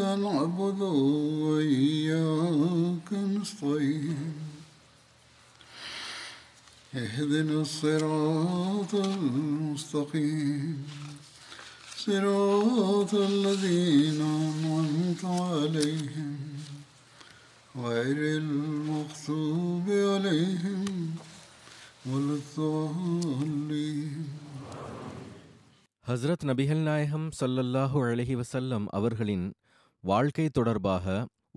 [0.00, 0.80] نعبد
[1.44, 4.32] وإياك نستعين
[6.94, 10.86] اهدنا الصراط المستقيم
[11.98, 16.36] صراط الذين أنعمت عليهم
[17.78, 20.84] غير المغضوب عليهم
[22.06, 24.24] ولا الضالين
[26.04, 29.44] ஹஸ்ரத் நபிகள் நாயகம் ஸல்லல்லாஹு அலைஹி வஸல்லம் அவர்களின்
[30.09, 31.05] வாழ்க்கை தொடர்பாக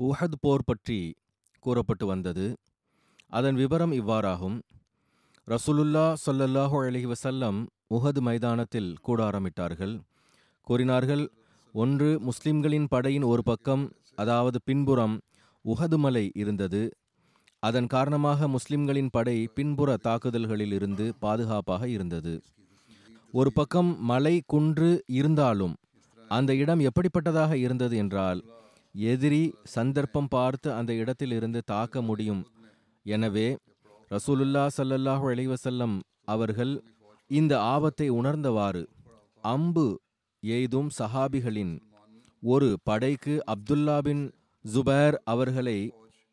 [0.00, 0.98] உஹத் போர் பற்றி
[1.64, 2.46] கூறப்பட்டு வந்தது.
[3.28, 4.56] அதன் விவரம் இவ்வாறாகும்.
[5.48, 7.58] ரசூலுல்லா சொல்லல்லாஹு அலைஹி வசல்லம்
[7.94, 9.94] உஹது மைதானத்தில் கூடாரமிட்டார்கள்.
[10.66, 11.24] கூறினார்கள்
[11.74, 15.16] ஒன்று முஸ்லிம்களின் படையின் ஒரு பக்கம் அதாவது பின்புறம்
[15.64, 16.82] உஹது மலை இருந்தது.
[17.62, 22.34] அதன் காரணமாக முஸ்லிம்களின் படை பின்புற தாக்குதல்களில் இருந்து பாதுகாப்பாக இருந்தது.
[23.34, 25.76] ஒரு பக்கம் மலை குன்று இருந்தாலும்
[26.36, 28.40] அந்த இடம் எப்படிப்பட்டதாக இருந்தது என்றால்
[28.94, 29.42] எதிரி
[29.74, 32.42] சந்தர்ப்பம் பார்த்து அந்த இடத்தில் இருந்து தாக்க முடியும்.
[33.06, 33.48] எனவே
[34.10, 35.96] ரசூலுல்லா சல்லல்லாஹு அலைவசல்லம்
[36.34, 36.72] அவர்கள்
[37.30, 38.82] இந்த ஆபத்தை உணர்ந்தவாறு
[39.44, 39.86] அம்பு
[40.42, 41.74] எய்தும் சஹாபிகளின்
[42.42, 44.24] ஒரு படைக்கு அப்துல்லா பின்
[44.64, 45.78] ஜுபேர் அவர்களை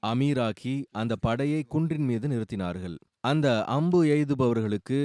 [0.03, 2.95] அமீராக்கி அந்த படையை குன்றின் மீது நிறுத்தினார்கள்.
[3.29, 4.99] அந்த அம்பு எய்துபவர்களுக்கு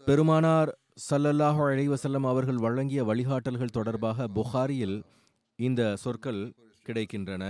[0.00, 0.70] பெருமானார்
[1.08, 4.96] சல்லல்லாஹு அலைவசல்லம் அவர்கள் வழங்கிய வழிகாட்டல்கள் தொடர்பாக புகாரியில்
[5.58, 6.40] இந்த சொற்கள்
[6.86, 7.44] கிடைக்கின்றன.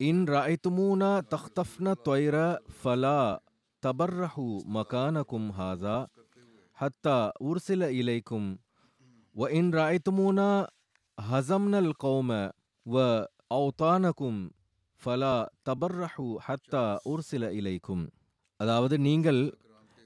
[0.00, 2.36] இன் ராய்த்துமூனா தஹ்தஃப்ன தொய்ர
[2.80, 3.20] ஃபலா
[3.82, 5.96] தபர்ரஹு மகானகும் ஹாதா
[6.78, 7.16] ஹத்தா
[7.48, 8.48] உர்சில இலைக்கும்.
[9.36, 10.50] வ இன் ராய்த்துமூனா
[11.18, 12.38] ஹசம்னல் கௌம
[12.86, 13.06] வ
[13.58, 14.40] அவுதானகும்
[15.02, 15.34] ஃபலா
[15.68, 18.04] தபர்ரஹு ஹத்தா உர்சில இலைக்கும்.
[18.60, 19.42] அதாவது நீங்கள்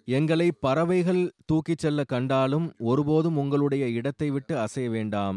[0.09, 1.21] எங்களை பறவைகள்
[1.51, 5.37] தூக்கிச் செல்ல கண்டாலும் ஒருபோதும் உங்களுடைய இடத்தை விட்டு அசைய வேண்டாம்.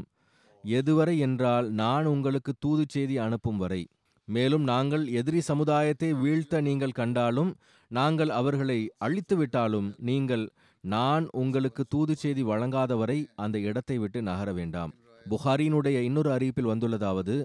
[0.63, 3.81] எதுவரை என்றால் நான் உங்களுக்கு தூது செய்தி அனுப்பும் வரை.
[4.27, 7.51] மேலும் நாங்கள் எதிரி சமுதாயத்தை வீழ்த்த நீங்கள் கண்டாலும்
[7.91, 10.43] நாங்கள் அவர்களை அழித்துவிட்டாலும் நீங்கள்
[10.83, 14.91] நான் உங்களுக்கு தூது செய்தி வழங்காத வரை அந்த இடத்தை விட்டு நகர வேண்டாம்.
[15.25, 17.35] புகாரினுடைய இன்னொரு அறிவிப்பில் வந்துள்ளதாவது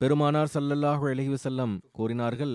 [0.00, 2.54] பெருமானார் சல்லல்லாஹு அலைஹி வஸல்லம் கூறினார்கள்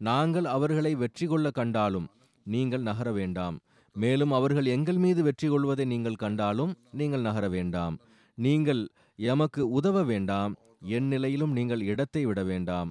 [0.00, 2.08] நாங்கள் அவர்களை வெற்றி கொள்ள கண்டாலும்
[2.46, 3.56] நீங்கள் நகர வேண்டாம்.
[3.96, 7.94] மேலும் அவர்கள் எங்கள் மீது வெற்றி கொள்வதை நீங்கள் கண்டாலும் நீங்கள் நகர வேண்டாம்.
[8.38, 8.82] நீங்கள்
[9.18, 10.52] எமக்கு உதவ வேண்டாம்.
[10.96, 12.90] என் நிலையிலும் நீங்கள் இடத்தை விட வேண்டாம்.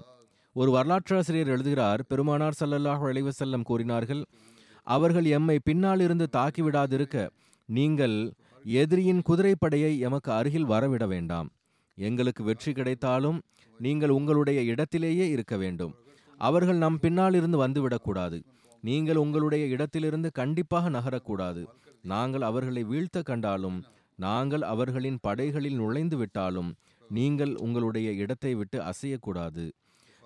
[0.55, 4.21] ஒரு வரலாற்றாசிரியர் எழுதுகிறார் பெருமானார் சல்லல்லாஹு அலைவசல்லம் கூறினார்கள்
[4.87, 7.25] அவர்கள் எம்மை பின்னால் இருந்து தாக்கிவிடாதிருக்க
[7.69, 8.17] நீங்கள்
[8.65, 11.49] எதிரியின் குதிரைப்படையை எமக்கு அருகில் வரவிட வேண்டாம்.
[11.97, 13.39] எங்களுக்கு வெற்றி கிடைத்தாலும்
[13.79, 15.93] நீங்கள் உங்களுடைய இடத்திலேயே இருக்க வேண்டும்.
[16.39, 18.37] அவர்கள் நம் பின்னால் இருந்து வந்துவிடக்கூடாது.
[18.83, 21.61] நீங்கள் உங்களுடைய இடத்திலிருந்து கண்டிப்பாக நகரக்கூடாது.
[22.03, 23.79] நாங்கள் அவர்களை வீழ்த்த கண்டாலும்
[24.19, 26.69] நாங்கள் அவர்களின் படைகளில் நுழைந்து விட்டாலும்
[27.09, 29.65] நீங்கள் உங்களுடைய இடத்தை விட்டு அசையக்கூடாது.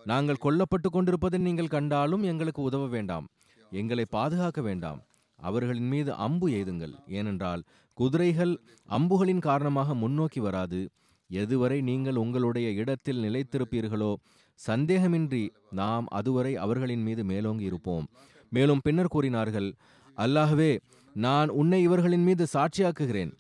[0.06, 3.28] நாங்கள் கொல்லப்பட்டு கொண்டிருப்பதை நீங்கள் கண்டாலும் எங்களுக்கு உதவ வேண்டாம்.
[3.72, 5.00] எங்களை பாதுகாக்க வேண்டாம்.
[5.40, 6.96] அவர்களின் மீது அம்பு எய்துங்கள்.
[7.20, 7.62] ஏனென்றால்
[7.98, 8.54] குதிரைகள்
[8.90, 10.82] அம்புகளின் காரணமாக முன்னோக்கி வராது.
[11.30, 14.12] எதுவரை நீங்கள் உங்களுடைய இடத்தில் நிலைத்திருப்பீர்களோ
[14.60, 15.44] சந்தேகமின்றி
[15.80, 18.06] நாம் அதுவரை அவர்களின் மீது மேலோங்கி இருப்போம்.
[18.56, 19.70] மேலும் பின்னர் கூறினார்கள்
[20.18, 20.72] அல்லாஹ்வே
[21.16, 23.32] நான் உன்னை இவர்களின் மீது சாட்சியாக்குகிறேன்.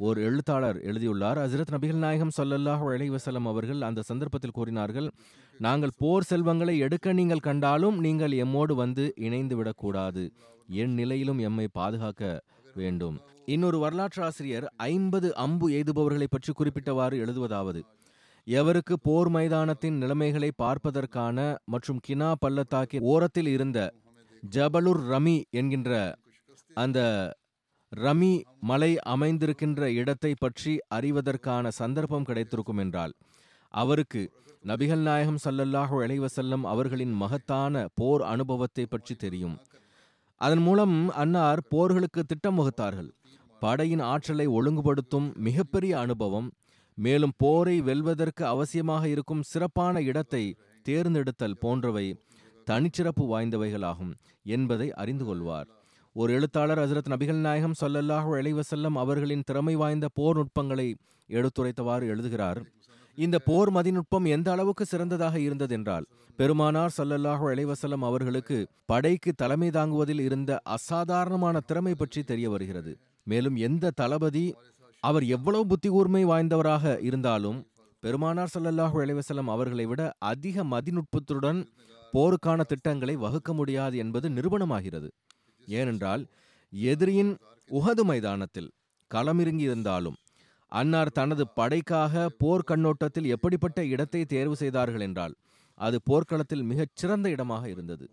[0.00, 5.08] ஒரு எழுத்தாளர் எழுதியுள்ளார் ஹஜரத் நபிகள் நாயகம் ஸல்லல்லாஹு அலைஹி வசலம் அவர்கள் அந்த சந்தர்ப்பத்தில் கூறினார்கள்
[5.60, 10.24] நாங்கள் போர் செல்வங்களை எடுக்க நீங்கள் கண்டாலும் நீங்கள் எம்மோடு வந்து இணைந்து விடக்கூடாது.
[10.82, 12.22] என் நிலையிலும் எம்மை பாதுகாக்க
[12.78, 13.16] வேண்டும்.
[13.54, 17.82] இன்னொரு வரலாற்று ஆசிரியர் ஐம்பது அம்பு எய்துபவர்களை பற்றி குறிப்பிட்டவாறு எழுதுவதாவது
[18.46, 21.38] எவருக்கு போர் மைதானத்தின் நிலைமைகளை பார்ப்பதற்கான
[21.74, 23.78] மற்றும் கினா பள்ளத்தாக்கின் ஓரத்தில் இருந்த
[24.52, 25.90] ஜபலுர் ரமி என்கின்ற
[26.76, 27.00] அந்த
[27.92, 33.14] ரமி மலை அமைந்திருக்கின்ற இடத்தை பற்றி அறிவதற்கான சந்தர்ப்பம் கிடைத்திருக்கும் என்றால்
[33.74, 34.22] அவருக்கு
[34.64, 39.56] நபிகள் நாயகம் சல்லல்லாஹு அலைஹி அவர்களின் மகத்தான போர் அனுபவத்தை பற்றி தெரியும்.
[40.40, 43.10] அதன் மூலம் அன்னார் போர்களுக்கு திட்டம் வகுத்தார்கள்.
[43.62, 46.48] படையின் ஆற்றலை ஒழுங்குபடுத்தும் மிகப்பெரிய அனுபவம்
[46.98, 50.56] மேலும் போரை வெல்வதற்கு அவசியமாக இருக்கும் சிறப்பான இடத்தை
[50.86, 52.06] தேர்ந்தெடுத்தல் போன்றவை
[52.70, 54.12] தனிச்சிறப்பு வாய்ந்தவைகளாகும்
[54.56, 55.68] என்பதை அறிந்து கொள்வார்.
[56.16, 60.88] ஒரு எழுத்தாளர் ஹசரத் நபிகள் நாயகம் சொல்லல்லாஹு இளைவசல்லம் அவர்களின் திறமை வாய்ந்த போர் நுட்பங்களை
[61.28, 62.60] எடுத்துரைத்தவாறு எழுதுகிறார்.
[63.18, 66.06] இந்த போர் மதிநுட்பம் எந்த அளவுக்கு சிறந்ததாக இருந்ததென்றால்
[66.36, 72.92] பெருமானார் சல்லல்லாஹு இளைவசல்லம் அவர்களுக்கு படைக்கு தலைமை தாங்குவதில் இருந்த அசாதாரணமான திறமை பற்றி தெரிய வருகிறது.
[73.26, 74.54] மேலும் எந்த தளபதி
[75.02, 77.58] அவர் எவ்வளவு புத்தி கூர்மை வாய்ந்தவராக இருந்தாலும்
[78.02, 81.60] பெருமானார் சல்லல்லாஹு இளைவசல்லம் அவர்களை விட அதிக மதிநுட்பத்துடன்
[82.14, 85.08] போருக்கான திட்டங்களை வகுக்க முடியாது என்பது நிரூபணமாகிறது.
[85.68, 86.22] ஏனென்றால்
[86.72, 87.32] எதிரியின்
[87.70, 88.70] உகது மைதானத்தில்
[89.10, 90.18] களமிறங்கி இருந்தாலும்
[90.72, 95.34] அன்னார் தனது படைக்காக போர் கண்ணோட்டத்தில் எப்படிப்பட்ட இடத்தை தேர்வு செய்தார்கள் என்றால்
[95.78, 98.06] அது போர்க்களத்தில் மிகச் சிறந்த இடமாக இருந்தது.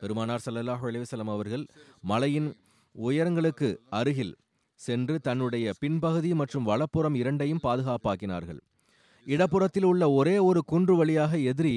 [0.00, 1.64] பெருமானார் ஸல்லல்லாஹு அலிவசலம் அவர்கள்
[2.10, 2.48] மலையின்
[2.94, 4.34] உயரங்களுக்கு அருகில்
[4.80, 8.60] சென்று தன்னுடைய பின்பகுதி மற்றும் வலப்புறம் இரண்டையும் பாதுகாப்பாக்கினார்கள்.
[9.26, 11.76] இடப்புறத்தில் உள்ள ஒரே ஒரு குன்று வழியாக எதிரி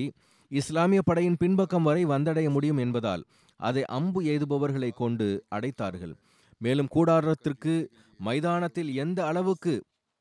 [0.52, 3.24] இஸ்லாமிய படையின் பின்பக்கம் வரை வந்தடைய முடியும் என்பதால்
[3.60, 6.14] அதை அம்பு எய்துபவர்களை கொண்டு அடைத்தார்கள்.
[6.62, 7.74] மேலும் கூடாரத்திற்கு
[8.20, 9.74] மைதானத்தில் எந்த அளவுக்கு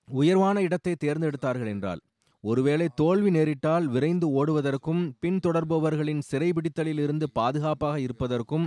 [0.09, 2.01] உயர்வான இடத்தை தேர்ந்தெடுத்தார்கள் என்றால்
[2.45, 8.67] ஒருவேளை தோல்வி நேரிட்டால் விரைந்து ஓடுவதற்கும் பின்தொடர்பவர்களின் சிறைபிடித்தலில் இருந்து பாதுகாப்பாக இருப்பதற்கும்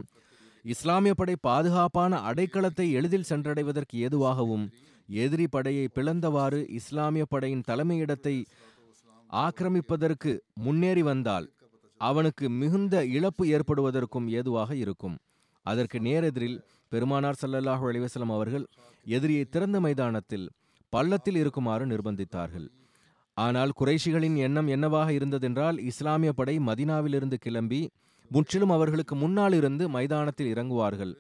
[0.66, 4.66] இஸ்லாமிய படை பாதுகாப்பான அடைக்கலத்தை எளிதில் சென்றடைவதற்கு ஏதுவாகவும்
[5.10, 8.36] எதிரி படையை பிளந்தவாறு இஸ்லாமிய படையின் தலைமையிடத்தை
[9.30, 10.32] ஆக்கிரமிப்பதற்கு
[10.66, 11.48] முன்னேறி வந்தால்
[12.02, 15.16] அவனுக்கு மிகுந்த இழப்பு ஏற்படுவதற்கும் ஏதுவாக இருக்கும்.
[15.66, 16.58] அதற்கு நேரெதிரில்
[16.92, 18.66] பெருமானார் சல்லல்லாஹு அலிவசலம் அவர்கள்
[19.06, 20.46] எதிரியை திறந்த மைதானத்தில்
[20.94, 22.68] பள்ளத்தில் இருக்குமாறு நிர்பந்தித்தார்கள்.
[23.38, 27.82] ஆனால் குறைஷிகளின் எண்ணம் என்னவாக இருந்ததென்றால் இஸ்லாமிய படை மதினாவிலிருந்து கிளம்பி
[28.32, 31.14] முற்றிலும் அவர்களுக்கு முன்னால் இருந்து மைதானத்தில் இறங்குவார்கள்.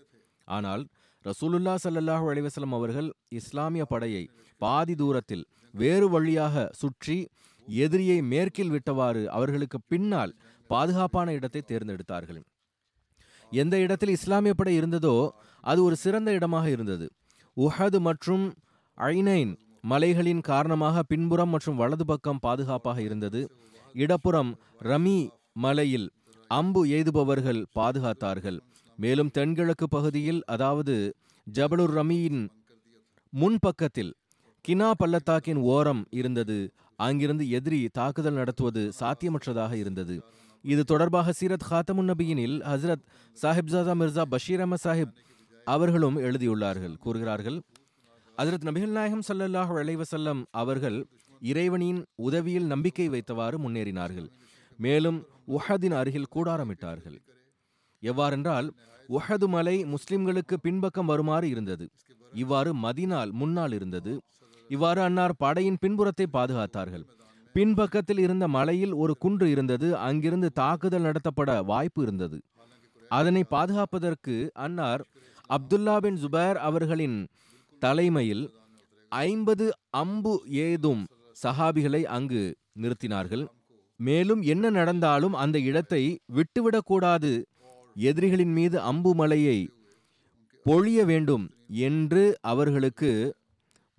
[0.47, 0.83] ஆனால்
[1.25, 3.09] ரசூலுல்லா சல்லல்லாஹு அலிவசலம் அவர்கள்
[3.39, 4.23] இஸ்லாமிய படையை
[4.61, 7.17] பாதி தூரத்தில் வேறு வழியாக சுற்றி
[7.83, 10.33] எதிரியை மேற்கில் விட்டவாறு அவர்களுக்கு பின்னால்
[10.69, 12.41] பாதுகாப்பான இடத்தை தேர்ந்தெடுத்தார்கள்.
[13.51, 15.15] எந்த இடத்தில் இஸ்லாமிய படை இருந்ததோ
[15.63, 17.05] அது ஒரு சிறந்த இடமாக இருந்தது.
[17.57, 18.45] உஹது மற்றும்
[18.97, 19.53] ஐனைன்
[19.91, 23.41] மலைகளின் காரணமாக பின்புறம் மற்றும் வலது பக்கம் பாதுகாப்பாக இருந்தது.
[23.95, 24.51] இடப்புறம்
[24.89, 25.19] ரமி
[25.65, 26.07] மலையில்
[26.51, 28.59] அம்பு எய்துபவர்கள் பாதுகாத்தார்கள்.
[28.99, 30.95] மேலும் தென்கிழக்கு பகுதியில் அதாவது
[31.47, 32.41] ஜபலுர் ரமியின்
[33.33, 34.11] முன்பக்கத்தில்
[34.65, 36.57] கினா பள்ளத்தாக்கின் ஓரம் இருந்தது.
[37.05, 40.15] அங்கிருந்து எதிரி தாக்குதல் நடத்துவது சாத்தியமற்றதாக இருந்தது.
[40.63, 43.05] இது தொடர்பாக சீரத் ஹாத்தமுன் நபியினில் ஹசரத்
[43.37, 45.13] சாஹிப்ஜாதா மிர்சா பஷீர் அஹமத் சாஹிப்
[45.67, 46.95] அவர்களும் எழுதியுள்ளார்கள்.
[47.03, 47.57] கூறுகிறார்கள்
[48.37, 50.97] ஹசரத் நபிகள் நாயகம் ஸல்லல்லாஹு அலைவசல்லம் அவர்கள்
[51.51, 54.29] இறைவனின் உதவியில் நம்பிக்கை வைத்தவாறு முன்னேறினார்கள்.
[54.79, 55.19] மேலும்
[55.57, 57.17] உஹதின் அருகில் கூடாரமிட்டார்கள்.
[58.03, 58.67] எவ்வாறென்றால்
[59.09, 61.85] உஹது மலை முஸ்லிம்களுக்கு பின்பக்கம் வருமாறு இருந்தது.
[62.33, 64.11] இவ்வாறு மதினால் முன்னால் இருந்தது.
[64.69, 67.05] இவ்வாறு அன்னார் படையின் பின்புறத்தை பாதுகாத்தார்கள்.
[67.55, 69.87] பின்பக்கத்தில் இருந்த மலையில் ஒரு குன்று இருந்தது.
[70.07, 72.37] அங்கிருந்து தாக்குதல் நடத்தப்பட வாய்ப்பு இருந்தது.
[73.11, 74.35] அதனை பாதுகாப்பதற்கு
[74.65, 75.03] அன்னார்
[75.49, 77.17] அப்துல்லா பின் ஜுபேர் அவர்களின்
[77.81, 78.43] தலைமையில்
[79.11, 79.65] ஐம்பது
[80.01, 80.33] அம்பு
[80.65, 81.01] ஏதும்
[81.43, 82.43] சஹாபிகளை அங்கு
[82.81, 83.45] நிறுத்தினார்கள்.
[83.99, 86.03] மேலும் என்ன நடந்தாலும் அந்த இடத்தை
[86.37, 87.31] விட்டுவிடக்கூடாது.
[87.95, 89.59] எதிரிகளின் மீது அம்பு மலையை
[90.65, 91.45] பொழிய வேண்டும்
[91.87, 93.11] என்று அவர்களுக்கு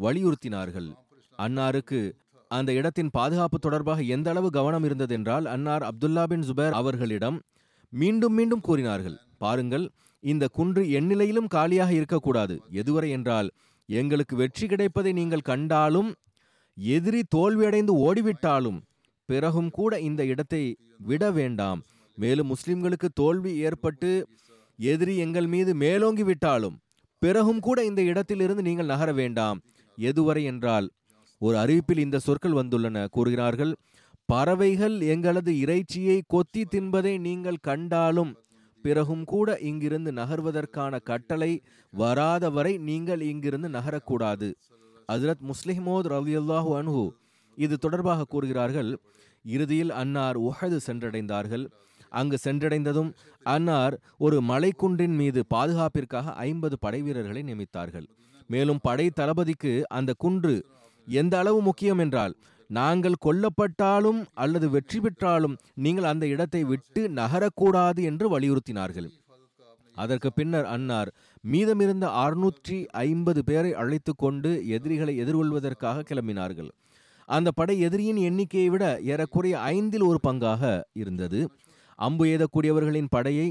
[0.05, 0.89] வலியுறுத்தினார்கள்.
[1.39, 2.01] அன்னாருக்கு
[2.51, 7.39] அந்த இடத்தின் பாதுகாப்பு தொடர்பாக எந்த அளவு கவனம் இருந்ததென்றால் அன்னார் அப்துல்லா பின் ஜுபேர் அவர்களிடம்
[7.93, 9.85] மீண்டும் மீண்டும் கூறினார்கள் பாருங்கள்
[10.23, 12.55] இந்த குன்று எந்நிலையிலும் காலியாக இருக்கக்கூடாது.
[12.81, 13.49] எதுவரை என்றால்
[13.89, 16.11] எங்களுக்கு வெற்றி கிடைப்பதை நீங்கள் கண்டாலும்
[16.77, 18.79] எதிரி தோல்வியடைந்து ஓடிவிட்டாலும்
[19.29, 20.63] பிறகும் கூட இந்த இடத்தை
[21.09, 21.81] விட வேண்டாம்.
[22.19, 24.11] மேலும் முஸ்லிம்களுக்கு தோல்வி ஏற்பட்டு
[24.79, 26.77] எதிரி எங்கள் மீது மேலோங்கி விட்டாலும்
[27.23, 29.59] பிறகும் கூட இந்த இடத்திலிருந்து நீங்கள் நகர வேண்டாம்.
[30.09, 30.87] எதுவரை என்றால்
[31.41, 32.97] ஒரு அறிவிப்பில் இந்த சொற்கள் வந்துள்ளன.
[33.15, 33.73] கூறுகிறார்கள்
[34.29, 38.33] பறவைகள் எங்களது இறைச்சியை கொத்தி தின்பதை நீங்கள் கண்டாலும்
[38.85, 41.53] பிறகும் கூட இங்கிருந்து நகர்வதற்கான கட்டளை
[41.93, 44.49] வராத வரை நீங்கள் இங்கிருந்து நகரக்கூடாது.
[45.09, 47.05] ஹஜரத் முஸ்லிமோத் ரலியல்லாஹு அன்ஹு
[47.59, 48.91] இது தொடர்பாக கூறுகிறார்கள்
[49.45, 51.65] இறுதியில் அன்னார் உஹது சென்றடைந்தார்கள்.
[52.13, 53.11] அங்கு சென்றடைந்ததும்
[53.47, 58.09] அன்னார் ஒரு மலைக்குன்றின் மீது பாதுகாப்பிற்காக ஐம்பது படை வீரர்களை நியமித்தார்கள்.
[58.53, 60.55] மேலும் படை தளபதிக்கு அந்த குன்று
[61.07, 62.35] எந்த அளவு முக்கியம் என்றால்
[62.71, 69.09] நாங்கள் கொல்லப்பட்டாலும் அல்லது வெற்றி பெற்றாலும் நீங்கள் அந்த இடத்தை விட்டு நகரக்கூடாது என்று வலியுறுத்தினார்கள்.
[69.97, 71.11] அதற்கு பின்னர் அன்னார்
[71.45, 72.77] மீதமிருந்த அறுநூற்றி
[73.07, 76.71] ஐம்பது பேரை அழைத்து கொண்டு எதிரிகளை எதிர்கொள்வதற்காக கிளம்பினார்கள்.
[77.29, 80.63] அந்த படை எதிரியின் எண்ணிக்கையை விட ஏறக்குறைய ஐந்தில் ஒரு பங்காக
[81.03, 81.41] இருந்தது.
[81.99, 83.49] அம்பு எய்தக்கூடியவர்களின் படையை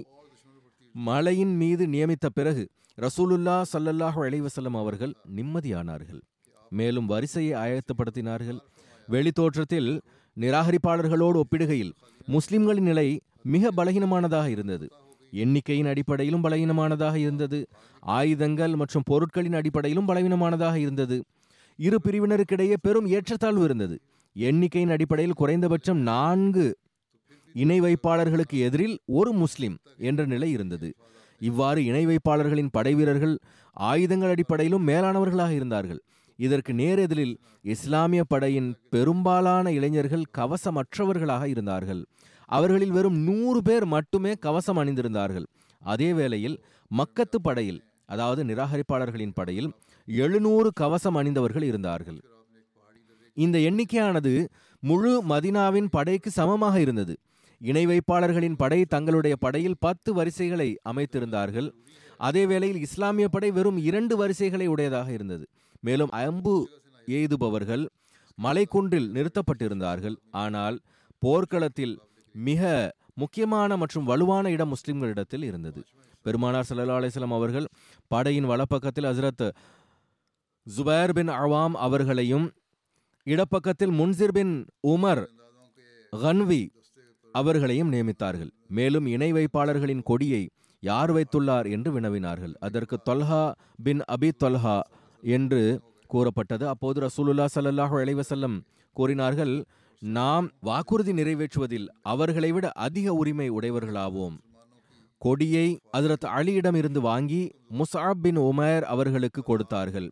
[0.95, 2.63] மலையின் மீது நியமித்த பிறகு
[2.99, 6.21] ரசூலுல்லா சல்லல்லாஹு அலைவசல்லம் அவர்கள் நிம்மதியானார்கள்.
[6.69, 8.59] மேலும் வரிசையை ஆயத்தப்படுத்தினார்கள்.
[9.07, 10.01] வெளித்தோற்றத்தில்
[10.39, 11.91] நிராகரிப்பாளர்களோடு ஒப்பிடுகையில்
[12.25, 14.87] முஸ்லிம்களின் நிலை மிக பலகீனமானதாக இருந்தது.
[15.31, 17.67] எண்ணிக்கையின் அடிப்படையிலும் பலவீனமானதாக இருந்தது.
[17.99, 21.23] ஆயுதங்கள் மற்றும் பொருட்களின் அடிப்படையிலும் பலவீனமானதாக இருந்தது.
[21.75, 23.99] இரு பிரிவினருக்கிடையே பெரும் ஏற்றத்தாழ்வு இருந்தது.
[24.33, 26.77] எண்ணிக்கையின் அடிப்படையில் குறைந்தபட்சம் நான்கு
[27.53, 30.89] இணை வைப்பாளர்களுக்கு எதிரில் ஒரு முஸ்லிம் என்ற நிலை இருந்தது.
[31.39, 33.39] இவ்வாறு இணை வைப்பாளர்களின் படைவீரர்கள்
[33.73, 36.01] ஆயுதங்கள் அடிப்படையிலும் மேலானவர்களாக இருந்தார்கள்.
[36.35, 42.05] இதற்கு நேரெதிரில் இஸ்லாமிய படையின் பெரும்பாலான இளைஞர்கள் கவசமற்றவர்களாக இருந்தார்கள்.
[42.45, 45.47] அவர்களில் வெறும் நூறு பேர் மட்டுமே கவசம் அணிந்திருந்தார்கள்.
[45.81, 49.69] அதே வேளையில் மக்கத்து படையில் அதாவது நிராகரிப்பாளர்களின் படையில்
[50.07, 52.19] எழுநூறு கவசம் அணிந்தவர்கள் இருந்தார்கள்.
[53.33, 54.47] இந்த எண்ணிக்கையானது
[54.79, 57.17] முழு மதினாவின் படைக்கு சமமாக இருந்தது.
[57.61, 61.69] இணை வைப்பாளர்களின் படை தங்களுடைய படையில் பத்து வரிசைகளை அமைத்திருந்தார்கள்.
[62.17, 65.45] அதே வேளையில் இஸ்லாமிய படை வெறும் இரண்டு வரிசைகளை உடையதாக இருந்தது.
[65.79, 66.55] மேலும் அம்பு
[67.07, 67.83] எய்துபவர்கள்
[68.43, 70.15] மலைக்குன்றில் நிறுத்தப்பட்டிருந்தார்கள்.
[70.31, 70.79] ஆனால்
[71.19, 71.95] போர்க்களத்தில்
[72.35, 75.81] மிக முக்கியமான மற்றும் வலுவான இடம் முஸ்லிம்களிடத்தில் இருந்தது.
[76.21, 77.67] பெருமானார் சல்லா அலிஸ்லாம் அவர்கள்
[78.07, 79.45] படையின் வலப்பக்கத்தில் ஹசரத்
[80.67, 82.47] ஜுபேர் பின் அவாம் அவர்களையும்
[83.25, 84.53] இடப்பக்கத்தில் முன்சிர் பின்
[84.87, 85.23] உமர்
[86.13, 86.61] கன்வி
[87.39, 88.51] அவர்களையும் நியமித்தார்கள்.
[88.69, 90.43] மேலும் இணை வைப்பாளர்களின் கொடியை
[90.83, 92.53] யார் வைத்துள்ளார் என்று வினவினார்கள்.
[92.59, 93.43] அதற்கு தொல்ஹா
[93.83, 94.77] பின் அபி தொல்ஹா
[95.21, 95.61] என்று
[96.13, 96.65] கூறப்பட்டது.
[96.67, 98.57] அப்போது ரசூலுல்லா சல்லாஹு அலைவசல்லம்
[98.95, 99.55] கூறினார்கள்
[100.01, 104.37] நாம் வாக்குறுதி நிறைவேற்றுவதில் அவர்களை விட அதிக உரிமை உடையவர்களாவோம்.
[105.21, 105.67] கொடியை
[105.97, 107.41] அதிரத் அலியிடம் இருந்து வாங்கி
[107.79, 110.07] முசாப் பின் உமர் அவர்களுக்கு கொடுத்தார்கள்.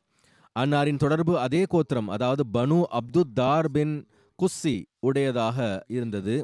[0.56, 3.94] அன்னாரின் தொடர்பு அதே கோத்திரம் அதாவது பனு அப்துத்தார் பின்
[4.40, 5.58] குஸ்ஸி உடையதாக
[5.98, 6.36] இருந்தது.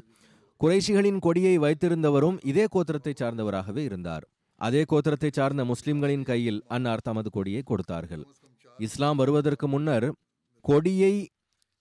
[0.62, 4.26] குறைஷிகளின் கொடியை வைத்திருந்தவரும் இதே கோத்திரத்தை சார்ந்தவராகவே இருந்தார்.
[4.62, 8.24] அதே கோத்திரத்தை சார்ந்த முஸ்லிம்களின் கையில் அன்னார் தமது கொடியை கொடுத்தார்கள்.
[8.80, 10.08] இஸ்லாம் வருவதற்கு முன்னர்
[10.66, 11.14] கொடியை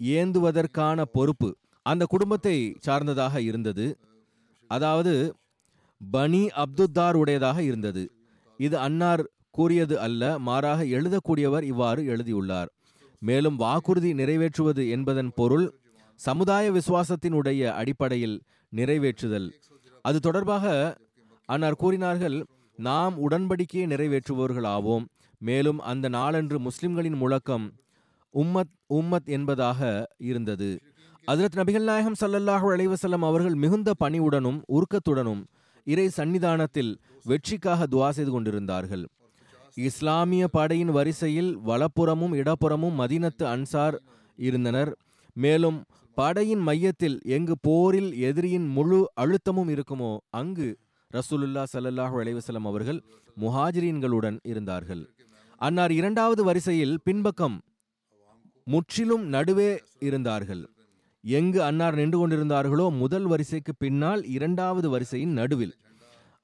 [0.01, 1.51] ஏந்துவதற்கான பொறுப்பு
[1.87, 3.87] அந்த குடும்பத்தை சார்ந்ததாக இருந்தது.
[4.71, 5.15] அதாவது
[6.01, 8.05] பனி அப்துத்தார் உடையதாக இருந்தது.
[8.61, 12.71] இது அன்னார் கூறியது அல்ல மாறாக எழுதக்கூடியவர் இவ்வாறு எழுதியுள்ளார்.
[13.23, 15.67] மேலும் வாக்குறுதி நிறைவேற்றுவது என்பதன் பொருள்
[16.21, 18.37] சமுதாய விசுவாசத்தினுடைய அடிப்படையில்
[18.77, 19.51] நிறைவேற்றுதல்.
[20.03, 20.97] அது தொடர்பாக
[21.45, 22.45] அன்னார் கூறினார்கள்
[22.77, 25.05] நாம் உடன்படிக்கையை நிறைவேற்றுபவர்களாவோம்.
[25.39, 27.73] மேலும் அந்த நாளன்று முஸ்லிம்களின் முழக்கம்
[28.35, 30.79] உம்மத் உம்மத் என்பதாக இருந்தது.
[31.27, 35.45] அதிரத் நபிகள் நாயகம் சல்லல்லாஹு அலைவசல்லம் அவர்கள் மிகுந்த பணிவுடனும் உருக்கத்துடனும்
[35.85, 39.09] இறை சன்னிதானத்தில் வெற்றிக்காக துவா செய்து கொண்டிருந்தார்கள்.
[39.75, 43.99] இஸ்லாமிய படையின் வரிசையில் வலப்புறமும் இடப்புறமும் மதீனத்து அன்சார்
[44.37, 44.97] இருந்தனர்.
[45.35, 45.85] மேலும்
[46.19, 50.69] படையின் மையத்தில் எங்கு போரில் எதிரியின் முழு அழுத்தமும் இருக்குமோ அங்கு
[51.11, 52.99] ரசூலுல்லா சல்லல்லாஹு அலைவசலம் அவர்கள்
[53.37, 55.03] முஹாஜிரீன்களுடன் இருந்தார்கள்.
[55.61, 57.57] அன்னார் இரண்டாவது வரிசையில் பின்பக்கம்
[58.67, 59.71] முற்றிலும் நடுவே
[60.09, 60.63] இருந்தார்கள்.
[61.25, 65.75] எங்கு அன்னார் நின்று கொண்டிருந்தார்களோ முதல் வரிசைக்கு பின்னால் இரண்டாவது வரிசையின் நடுவில்.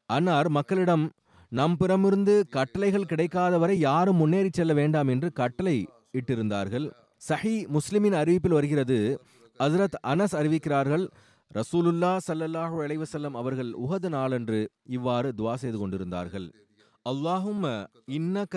[0.09, 1.05] அன்னார் மக்களிடம்
[1.53, 5.77] நம் பிறமிருந்து கட்டளைகள் கிடைக்காத வரை யாரும் முன்னேறி செல்ல வேண்டாம் என்று கட்டளை
[6.19, 6.87] இட்டிருந்தார்கள்.
[7.29, 8.99] சஹி முஸ்லிமின் அறிவிப்பில் வருகிறது
[9.63, 11.05] ஹசரத் அனஸ் அறிவிக்கிறார்கள்
[11.51, 14.61] ரசூலுல்லா சல்லல்லாஹு அலைவசல்லம் அவர்கள் உஹது நாளன்று
[14.97, 16.47] இவ்வாறு துவா செய்து கொண்டிருந்தார்கள்.
[17.07, 17.65] அல்லாஹும்
[18.19, 18.55] இன்னக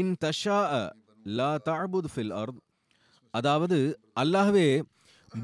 [0.00, 0.60] இன் தஷா
[1.38, 2.60] லா தாபுத் ஃபில் அர்த்.
[3.34, 3.78] அதாவது
[4.22, 4.68] அல்லாஹ்வே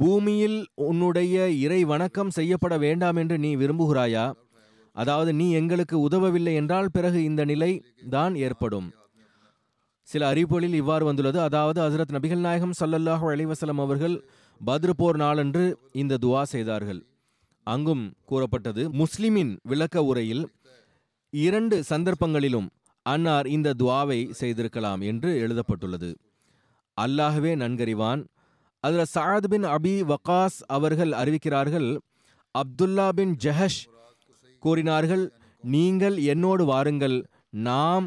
[0.00, 4.26] பூமியில் உன்னுடைய இறை வணக்கம் செய்யப்பட வேண்டாம் என்று நீ விரும்புகிறாயா?
[4.96, 7.70] அதாவது நீ எங்களுக்கு உதவவில்லை என்றால் பிறகு இந்த நிலை
[8.16, 8.88] தான் ஏற்படும்.
[10.08, 11.38] சில அறிவிப்புகளில் இவ்வாறு வந்துள்ளது.
[11.48, 14.16] அதாவது ஹசரத் நபிகள் நாயகம் சல்லல்லாஹு அலைவசலம் அவர்கள்
[14.66, 15.64] பத்ர் போர் நாளன்று
[16.00, 16.98] இந்த துவா செய்தார்கள்.
[17.66, 20.44] அங்கும் கூறப்பட்டது முஸ்லிமின் விளக்க உரையில்
[21.32, 22.68] இரண்டு சந்தர்ப்பங்களிலும்
[23.06, 26.10] அன்னார் இந்த துவாவை செய்திருக்கலாம் என்று எழுதப்பட்டுள்ளது.
[26.96, 28.22] அல்லாஹவே நன்கறிவான்.
[28.84, 31.88] அதில் சாத் பின் அபி வகாஸ் அவர்கள் அறிவிக்கிறார்கள்
[32.54, 33.82] அப்துல்லா பின் ஜஹஷ்
[34.62, 35.24] கூறினார்கள்
[35.64, 37.18] நீங்கள் என்னோடு வாருங்கள்
[37.68, 38.06] நாம்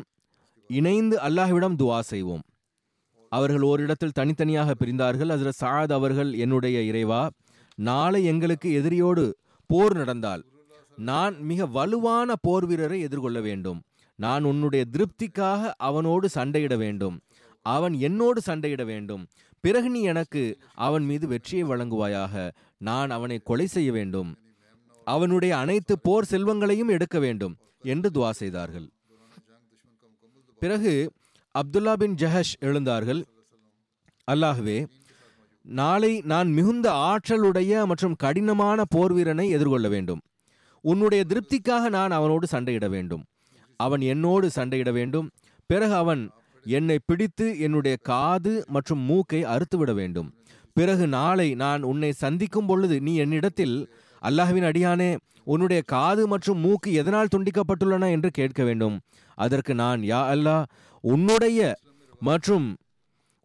[0.69, 2.43] இணைந்து அல்லாஹ்விடம் துவா செய்வோம்.
[3.37, 5.31] அவர்கள் ஓரிடத்தில் தனித்தனியாக பிரிந்தார்கள்.
[5.35, 7.21] அதில் சாத் அவர்கள் என்னுடைய இறைவா
[7.87, 9.23] நாளை எங்களுக்கு எதிரியோடு
[9.69, 10.43] போர் நடந்தால்
[11.09, 13.79] நான் மிக வலுவான போர் வீரரை எதிர்கொள்ள வேண்டும்.
[14.19, 17.15] நான் உன்னுடைய திருப்திக்காக அவனோடு சண்டையிட வேண்டும்.
[17.65, 19.23] அவன் என்னோடு சண்டையிட வேண்டும்.
[19.63, 20.41] பிறகு நீ எனக்கு
[20.87, 22.33] அவன் மீது வெற்றியை வழங்குவாயாக.
[22.89, 24.29] நான் அவனை கொலை செய்ய வேண்டும்.
[25.07, 27.55] அவனுடைய அனைத்து போர் செல்வங்களையும் எடுக்க வேண்டும்
[27.93, 28.87] என்று துவா செய்தார்கள்.
[30.61, 30.93] பிறகு
[31.59, 33.23] அப்துல்லா பின் ஜஹஷ் எழுந்தார்கள்
[34.31, 34.85] அல்லாஹ்வே
[35.61, 40.21] நாளை நான் மிகுந்த ஆற்றலுடைய மற்றும் கடினமான போர் வீரனை எதிர்கொள்ள வேண்டும்.
[40.81, 43.23] உன்னுடைய திருப்திக்காக நான் அவனோடு சண்டையிட வேண்டும்.
[43.77, 45.29] அவன் என்னோடு சண்டையிட வேண்டும்.
[45.65, 46.29] பிறகு அவன்
[46.65, 50.33] என்னை பிடித்து என்னுடைய காது மற்றும் மூக்கை அறுத்துவிட வேண்டும்.
[50.73, 57.31] பிறகு நாளை நான் உன்னை சந்திக்கும் பொழுது நீ என்னிடத்தில் அல்லாஹ்வின் அடியானே உன்னுடைய காது மற்றும் மூக்கு எதனால்
[57.35, 58.11] துண்டிக்கப்பட்டுள்ளன?
[58.11, 58.99] என்று கேட்க வேண்டும்.
[59.35, 60.57] அதற்கு நான் யா அல்லா
[61.03, 61.59] உன்னுடைய
[62.19, 62.67] மற்றும்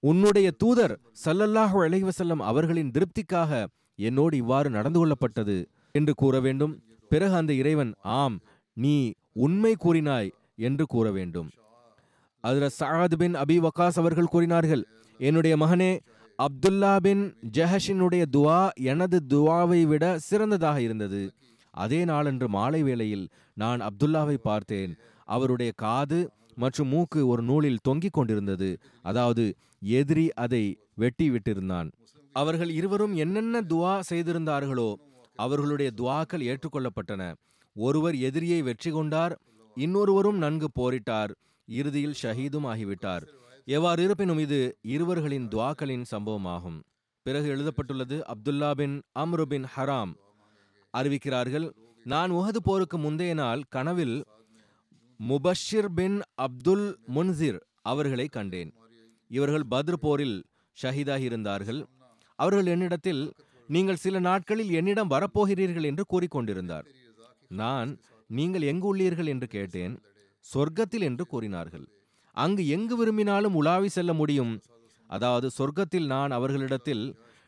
[0.03, 3.67] உன்னுடைய தூதர் சல்லல்லாஹு அலைவசல்லம் அவர்களின் திருப்திக்காக
[3.97, 5.57] என்னோடு இவ்வாறு நடந்து கொள்ளப்பட்டது
[5.93, 6.75] என்று கூற வேண்டும்.
[7.09, 8.37] பிறகு அந்த இறைவன் ஆம்
[8.73, 11.49] நீ உண்மை கூறினாய் என்று கூற வேண்டும்.
[12.41, 14.83] அதில் சஹாத் பின் அபி வக்காஸ் அவர்கள் கூறினார்கள்
[15.21, 15.93] என்னுடைய மகனே
[16.39, 17.23] அப்துல்லா பின்
[17.59, 21.23] ஜஹஷினுடைய துவா எனது துவாவை விட சிறந்ததாக இருந்தது.
[21.71, 24.93] அதே நாளன்று மாலை வேளையில் நான் அப்துல்லாவை பார்த்தேன்.
[25.35, 26.21] அவருடைய காது
[26.63, 28.71] மற்றும் மூக்கு ஒரு நூலில் தொங்கிக் கொண்டிருந்தது.
[29.03, 29.45] அதாவது
[29.99, 30.65] எதிரி அதை
[31.03, 31.89] வெட்டி விட்டிருந்தான்.
[32.35, 34.91] அவர்கள் இருவரும் என்னென்ன துவா செய்திருந்தார்களோ
[35.39, 37.23] அவர்களுடைய துவாக்கள் ஏற்றுக்கொள்ளப்பட்டன.
[37.77, 39.35] ஒருவர் எதிரியை வெற்றி கொண்டார்
[39.77, 41.33] இன்னொருவரும் நன்கு போரிட்டார்
[41.69, 43.25] இறுதியில் ஷஹீதும் ஆகிவிட்டார்.
[43.77, 44.61] எவ்வாறு இருப்பினும் இது
[44.95, 46.79] இருவர்களின் துவாக்களின் சம்பவமாகும்.
[47.27, 50.13] பிறகு எழுதப்பட்டுள்ளது அப்துல்லா பின் அம்ரு பின் ஹராம்.
[50.95, 51.67] அறிவிக்கிறார்கள்
[52.07, 54.17] நான் உகது போருக்கு முந்தைய நாள் கனவில்
[55.21, 58.73] முபஷிர் பின் அப்துல் முன்சிர் அவர்களை கண்டேன்.
[59.27, 60.45] இவர்கள் பத்ர் போரில்
[60.83, 61.87] ஷஹீதாகி இருந்தார்கள்
[62.35, 63.35] அவர்கள் என்னிடத்தில்
[63.67, 66.87] நீங்கள் சில நாட்களில் என்னிடம் வரப்போகிறீர்கள் என்று கூறிக்கொண்டிருந்தார்.
[67.49, 69.27] நான் நீங்கள் எங்கு உள்ளீர்கள்?
[69.27, 69.95] என்று கேட்டேன்.
[70.55, 71.87] சொர்க்கத்தில் என்று கூறினார்கள்.
[72.33, 74.63] அங்கு எங்கு விரும்பினாலும் உலாவி செல்ல முடியும்.
[75.07, 77.05] அதாவது சொர்க்கத்தில் நான் அவர்களிடத்தில்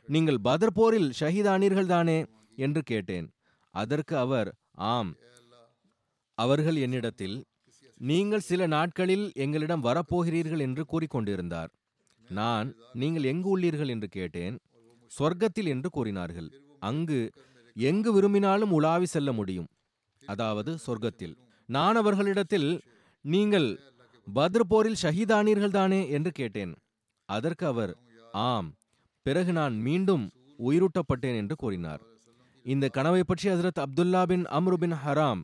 [0.09, 2.27] நீங்கள் பதர் போரில் ஷஹீதானீர்கள் தானே?
[2.57, 3.27] என்று கேட்டேன்.
[3.75, 5.17] அதற்கு அவர் ஆம்.
[6.35, 7.37] அவர்கள் என்னிடத்தில்
[8.00, 11.71] நீங்கள் சில நாட்களில் எங்களிடம் வரப்போகிறீர்கள் என்று கூறிக்கொண்டிருந்தார்.
[12.28, 13.88] நான் நீங்கள் எங்கு உள்ளீர்கள்?
[13.88, 14.59] என்று கேட்டேன்.
[15.19, 16.49] சொர்க்கத்தில் என்று கூறினார்கள்.
[16.78, 17.30] அங்கு
[17.75, 19.66] எங்கு விரும்பினாலும் உலாவி செல்ல முடியும்.
[20.26, 21.35] அதாவது சொர்க்கத்தில்.
[21.66, 22.80] நான் அவர்களிடத்தில்
[23.25, 23.80] நீங்கள்
[24.35, 26.10] பத்ர் போரில் ஷஹீதானீர்கள் தானே?
[26.10, 26.75] என்று கேட்டேன்.
[27.28, 27.97] அதற்கு அவர்
[28.32, 28.75] ஆம்
[29.23, 32.02] பிறகு நான் மீண்டும் உயிரூட்டப்பட்டேன் என்று கூறினார்.
[32.65, 35.41] இந்த கனவை பற்றி ஹசரத் அப்துல்லா பின் அம்ரு பின் ஹராம்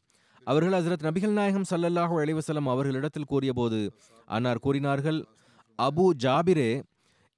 [0.47, 3.79] அவர்கள் ஹசரத் நபிகள் நாயகம் சல்லல்லாஹு அலைவசலம் அவர்களிடத்தில் கூறியபோது
[4.37, 5.19] அன்னார் கூறினார்கள்
[5.79, 6.71] அபு ஜாபிரே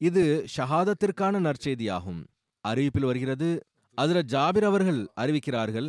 [0.01, 0.25] இது
[0.57, 2.21] ஷஹாதத்திற்கான நற்செய்தியாகும்.
[2.65, 3.49] அறிவிப்பில் வருகிறது
[3.99, 5.89] ஹசரத் ஜாபிர் அவர்கள் அறிவிக்கிறார்கள்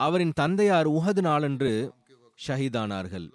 [0.00, 1.72] அவரின் தந்தையார் உஹது நாளன்று
[2.46, 3.26] ஷஹீதானார்கள்.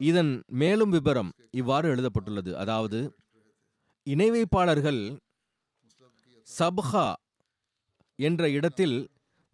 [0.00, 2.52] இதன் மேலும் விபரம் இவ்வாறு எழுதப்பட்டுள்ளது.
[2.62, 3.00] அதாவது
[4.06, 5.02] இணை வைப்பாளர்கள்
[6.48, 7.08] சப்ஹா
[8.18, 8.96] என்ற இடத்தில்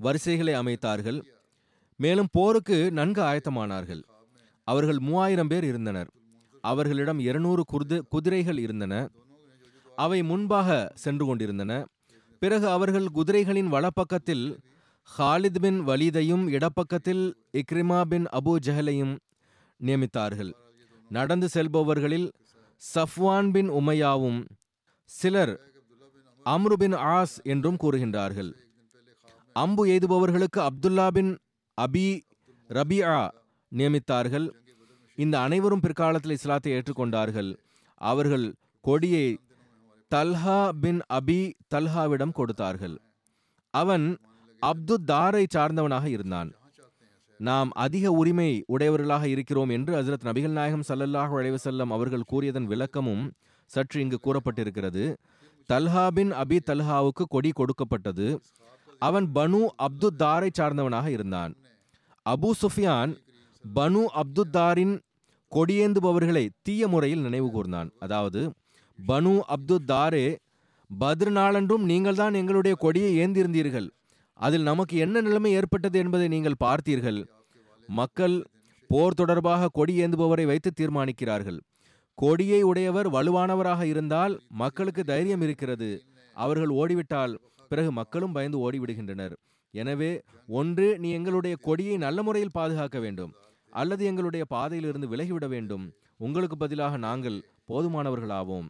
[0.01, 1.19] வரிசைகளை அமைத்தார்கள்.
[1.96, 4.02] மேலும் போருக்கு நன்கு ஆயத்தமானார்கள்.
[4.64, 6.11] அவர்கள் மூவாயிரம் பேர் இருந்தனர்.
[6.61, 9.09] அவர்களிடம் இருநூறு குர்து குதிரைகள் இருந்தன.
[9.96, 11.85] அவை முன்பாக சென்று கொண்டிருந்தன.
[12.38, 14.59] பிறகு அவர்கள் குதிரைகளின் வலப்பக்கத்தில்
[15.18, 19.16] ஹாலித் பின் வலீதையும் இடப்பக்கத்தில் இக்ரிமா பின் அபு ஜஹலையும்
[19.80, 20.52] நியமித்தார்கள்.
[21.09, 22.32] நடந்து செல்பவர்களில்
[22.94, 24.44] சஃப்வான் பின் உமையாவும்
[25.04, 25.61] சிலர்
[26.44, 28.52] அம்ரு பின் ஆஸ் என்றும் கூறுகின்றார்கள்.
[29.52, 31.38] அம்பு எய்துபவர்களுக்கு அப்துல்லா பின்
[31.85, 32.07] அபி
[32.69, 33.29] ரபியா
[33.73, 34.47] நியமித்தார்கள்.
[35.19, 37.51] இந்த அனைவரும் பிற்காலத்தில் இஸ்லாத்தை ஏற்றுக்கொண்டார்கள்.
[37.95, 38.47] அவர்கள்
[38.81, 39.27] கொடியை
[40.11, 41.41] தல்ஹா பின் அபி
[41.75, 42.97] தல்ஹாவிடம் கொடுத்தார்கள்.
[43.71, 44.07] அவன்
[44.62, 46.51] அப்துத்தாரை சார்ந்தவனாக இருந்தான்.
[47.41, 53.25] நாம் அதிக உரிமை உடையவர்களாக இருக்கிறோம் என்று ஹசரத் நபிகள் நாயகம் சல்லல்லாஹ் அலைஹி வஸல்லம் அவர்கள் கூறியதன் விளக்கமும்
[53.71, 55.05] சற்று இங்கு கூறப்பட்டிருக்கிறது.
[55.69, 58.41] தல்ஹா பின் அபி தல்ஹாவுக்கு கொடி கொடுக்கப்பட்டது.
[58.99, 61.55] அவன் பனு அப்துத்தாரை சார்ந்தவனாக இருந்தான்.
[62.33, 63.12] அபு சுஃபியான்
[63.65, 64.95] பனு அப்துத்தாரின்
[65.53, 67.91] கொடியேந்துபவர்களை தீய முறையில் நினைவு கூர்ந்தான்.
[67.99, 68.41] அதாவது
[68.99, 70.27] பனு அப்துத்தாரே
[71.01, 73.89] பத்ர் நாளன்றும் நீங்கள்தான் எங்களுடைய கொடியை ஏந்திருந்தீர்கள்.
[74.41, 77.21] அதில் நமக்கு என்ன நிலைமை ஏற்பட்டது என்பதை நீங்கள் பார்த்தீர்கள்.
[77.89, 78.37] மக்கள்
[78.91, 81.59] போர் தொடர்பாக கொடி ஏந்துபவரை வைத்து தீர்மானிக்கிறார்கள்.
[82.15, 85.91] கொடியை உடையவர் வலுவானவராக இருந்தால் மக்களுக்கு தைரியம் இருக்கிறது.
[86.37, 87.35] அவர்கள் ஓடிவிட்டால்
[87.69, 89.35] பிறகு மக்களும் பயந்து ஓடிவிடுகின்றனர்.
[89.83, 90.11] எனவே
[90.59, 93.33] ஒன்று நீ எங்களுடைய கொடியை நல்ல முறையில் பாதுகாக்க வேண்டும்
[93.73, 95.85] அல்லது எங்களுடைய பாதையிலிருந்து விலகிவிட வேண்டும்.
[96.27, 97.39] உங்களுக்கு பதிலாக நாங்கள்
[97.71, 98.69] போதுமானவர்களாவோம்.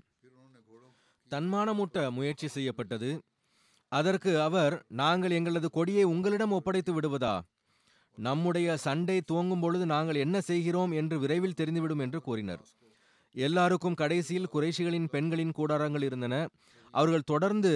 [1.31, 3.11] தன்மானமூட்ட முயற்சி செய்யப்பட்டது.
[3.92, 7.35] அதற்கு அவர் நாங்கள் எங்களது கொடியை உங்களிடம் ஒப்படைத்து விடுவதா?
[8.19, 12.62] நம்முடைய சண்டை துவங்கும் பொழுது நாங்கள் என்ன செய்கிறோம் என்று விரைவில் தெரிந்துவிடும் என்று கூறினர்.
[13.35, 16.35] எல்லாருக்கும் கடைசியில் குறைஷிகளின் பெண்களின் கூடாரங்கள் இருந்தன.
[16.95, 17.73] அவர்கள் தொடர்ந்து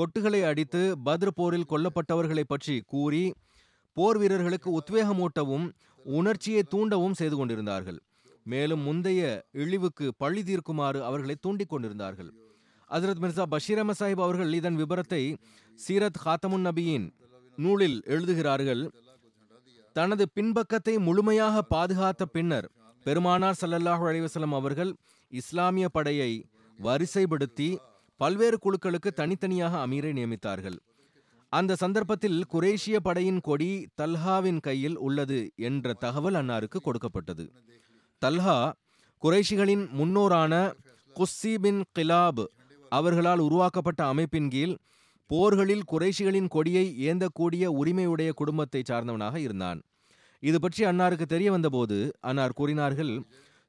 [0.00, 3.24] கொட்டுகளை அடித்து பத்ர் போரில் கொல்லப்பட்டவர்களை பற்றி கூறி
[3.96, 5.66] போர் வீரர்களுக்கு உத்வேகமூட்டவும்
[6.18, 7.98] உணர்ச்சியை தூண்டவும் செய்து கொண்டிருந்தார்கள்.
[8.52, 9.22] மேலும் முந்தைய
[9.62, 12.30] இழிவுக்கு பழி தீர்க்குமாறு அவர்களை தூண்டிக் கொண்டிருந்தார்கள்.
[12.90, 15.22] ஹஜரத் மிர்சா பஷீர் அஹமத் சாஹிப் அவர்கள் இதன் விபரத்தை
[15.78, 17.06] சீரத் ஹாத்தமுன் நபியின்
[17.58, 18.82] நூலில் எழுதுகிறார்கள்.
[19.96, 22.66] தனது பின்பக்கத்தை முழுமையாக பாதுகாத்த பின்னர்
[23.06, 24.92] பெருமானார் சல்லல்லாஹு அலைஹி அவர்கள்
[25.40, 26.32] இஸ்லாமிய படையை
[26.78, 27.68] வரிசைப்படுத்தி
[28.20, 30.78] பல்வேறு குழுக்களுக்கு தனித்தனியாக அமீரை நியமித்தார்கள்.
[31.52, 37.44] அந்த சந்தர்ப்பத்தில் குரேஷிய படையின் கொடி தல்ஹாவின் கையில் உள்ளது என்ற தகவல் அன்னாருக்கு கொடுக்கப்பட்டது.
[38.22, 38.58] தல்ஹா
[39.22, 40.54] குறைஷிகளின் முன்னோரான
[41.16, 42.44] குஸ்ஸி பின் கிலாப்
[42.92, 44.74] அவர்களால் உருவாக்கப்பட்ட அமைப்பின் கீழ்
[45.30, 49.80] போர்களில் குறைஷிகளின் கொடியை ஏந்தக்கூடிய உரிமையுடைய குடும்பத்தை சார்ந்தவனாக இருந்தான்.
[50.42, 53.12] இது பற்றி அன்னாருக்கு தெரிய வந்தபோது அன்னார் கூறினார்கள்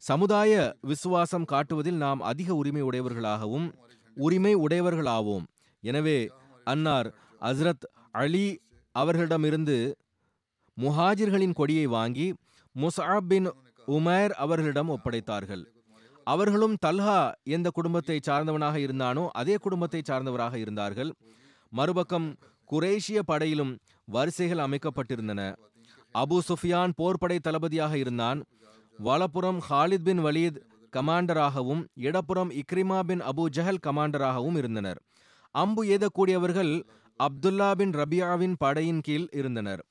[0.04, 0.52] சமுதாய
[0.92, 3.68] விசுவாசம் காட்டுவதில் நாம் அதிக உரிமை உடையவர்களாகவும்
[4.16, 5.46] உரிமை உடையவர்களாவோம்.
[5.84, 6.30] எனவே
[6.64, 8.60] அன்னார் ஹஸ்ரத் அலி
[8.92, 9.98] அவர்களிடமிருந்து
[10.78, 12.34] முஹாஜிர்களின் கொடியை வாங்கி
[12.76, 13.52] முஸ்அப் பின்
[13.88, 15.64] உமைர் அவர்களிடம் ஒப்படைத்தார்கள்.
[16.24, 21.12] அவர்களும் தல்ஹா எந்த குடும்பத்தை சார்ந்தவனாக இருந்தானோ அதே குடும்பத்தை சார்ந்தவராக இருந்தார்கள்.
[21.70, 22.36] மறுபக்கம்
[22.72, 25.56] குரேஷிய படையிலும் வரிசைகள் அமைக்கப்பட்டிருந்தன.
[26.14, 28.44] அபு சுஃபியான் போர்ப்படை தளபதியாக இருந்தான்.
[28.98, 30.58] வலப்புறம் ஹாலித் பின் வலீத்
[30.96, 35.00] கமாண்டராகவும் இடப்புறம் இக்ரிமா பின் அபு ஜஹல் கமாண்டராகவும் இருந்தனர்.
[35.56, 36.74] அம்பு ஏதக்கூடியவர்கள்
[37.20, 39.82] அப்துல்லா பின் ரபியாவின் படையின் கீழ் இருந்தனர்.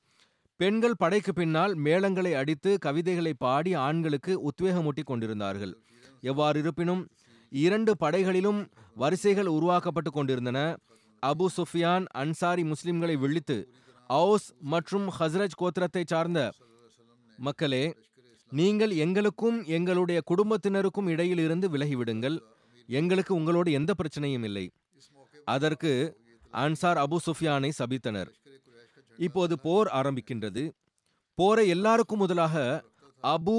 [0.59, 5.73] பெண்கள் படைக்கு பின்னால் மேளங்களை அடித்து கவிதைகளை பாடி ஆண்களுக்கு உத்வேகமூட்டி கொண்டிருந்தார்கள்.
[6.31, 7.03] எவ்வாறு இருப்பினும்
[7.51, 8.59] இரண்டு படைகளிலும்
[9.01, 10.59] வரிசைகள் உருவாக்கப்பட்டு கொண்டிருந்தன.
[11.23, 13.57] அபு சுஃபியான் அன்சாரி முஸ்லிம்களை விழித்து
[14.09, 16.39] அவுஸ் மற்றும் ஹஸ்ரஜ் கோத்திரத்தை சார்ந்த
[17.39, 17.83] மக்களே
[18.59, 22.37] நீங்கள் எங்களுக்கும் எங்களுடைய குடும்பத்தினருக்கும் இடையில் இருந்து விலகிவிடுங்கள்.
[22.99, 24.65] எங்களுக்கு உங்களோடு எந்த பிரச்சனையும் இல்லை.
[25.53, 25.91] அதற்கு
[26.63, 28.29] அன்சார் அபு சுஃபியானை சபித்தனர்.
[29.19, 30.63] இப்போது போர் ஆரம்பிக்கின்றது.
[31.37, 32.55] போரை எல்லாருக்கும் முதலாக
[33.23, 33.57] அபு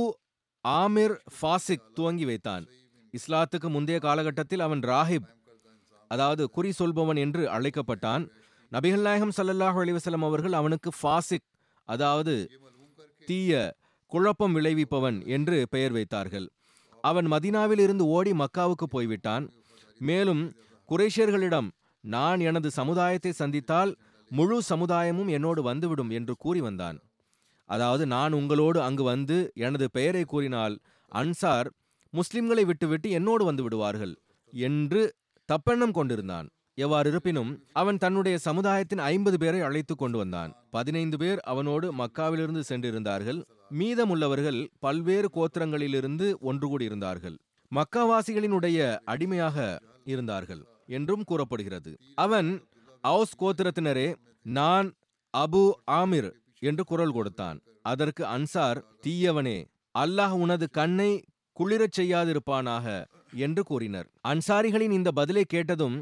[0.64, 2.64] ஆமிர் ஃபாசிக் துவங்கி வைத்தான்.
[3.14, 5.28] இஸ்லாத்துக்கு முந்தைய காலகட்டத்தில் அவன் ராஹிப்
[6.11, 8.24] அதாவது குறி சொல்பவன் என்று அழைக்கப்பட்டான்.
[8.72, 11.48] நபிகள் நாயகம் சல்லல்லாஹ் அலிவசலம் அவர்கள் அவனுக்கு ஃபாசிக்
[11.88, 12.35] அதாவது
[13.28, 13.52] தீய
[14.12, 16.46] குழப்பம் விளைவிப்பவன் என்று பெயர் வைத்தார்கள்.
[17.05, 19.44] அவன் மதினாவில் இருந்து ஓடி மக்காவுக்கு போய்விட்டான்.
[20.01, 20.42] மேலும்
[20.88, 21.68] குரேஷியர்களிடம்
[22.05, 23.92] நான் எனது சமுதாயத்தை சந்தித்தால்
[24.31, 26.98] முழு சமுதாயமும் என்னோடு வந்துவிடும் என்று கூறி வந்தான்.
[27.68, 30.75] அதாவது நான் உங்களோடு அங்கு வந்து எனது பெயரை கூறினால்
[31.12, 31.68] அன்சார்
[32.12, 34.14] முஸ்லிம்களை விட்டுவிட்டு என்னோடு வந்து விடுவார்கள்
[34.53, 35.03] என்று
[35.48, 36.48] தப்பெண்ணம் கொண்டிருந்தான்.
[36.79, 40.53] எவ்வாறு இருப்பினும் அவன் தன்னுடைய சமுதாயத்தின் ஐம்பது பேரை அழைத்து கொண்டு வந்தான்.
[40.77, 43.40] பதினைந்து பேர் அவனோடு மக்காவிலிருந்து சென்றிருந்தார்கள்.
[43.80, 47.37] மீதமுள்ளவர்கள் பல்வேறு கோத்திரங்களிலிருந்து ஒன்று கூடியிருந்தார்கள்.
[47.72, 48.78] மக்காவாசிகளினுடைய
[49.12, 49.56] அடிமையாக
[50.12, 50.62] இருந்தார்கள்
[50.96, 51.90] என்றும் கூறப்படுகிறது.
[52.24, 52.48] அவன்
[53.04, 54.08] அவுஸ் கோத்திரத்தினரே
[54.46, 54.88] நான்
[55.35, 55.64] அபு
[56.00, 56.30] ஆமிர்
[56.70, 57.58] என்று குரல் கொடுத்தான்.
[57.82, 59.58] அதற்கு அன்சார் தீயவனே
[59.94, 61.11] அல்லாஹ் உனது கண்ணை
[61.56, 62.87] குளிரச் செய்யாதிருப்பானாக
[63.44, 64.08] என்று கூறினர்.
[64.28, 65.96] அன்சாரிகளின் இந்த பதிலை கேட்டதும்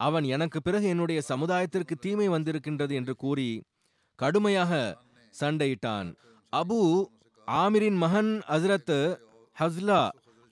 [0.00, 3.48] அவன் எனக்கு பிறகு என்னுடைய சமுதாயத்திற்கு தீமை வந்திருக்கின்றது என்று கூறி
[4.18, 4.72] கடுமையாக
[5.34, 6.08] சண்டையிட்டான்.
[6.58, 6.80] அபு
[7.48, 8.96] ஆமிரின் மகன் ஹஸ்ரத்
[9.56, 10.00] ஹஸ்லா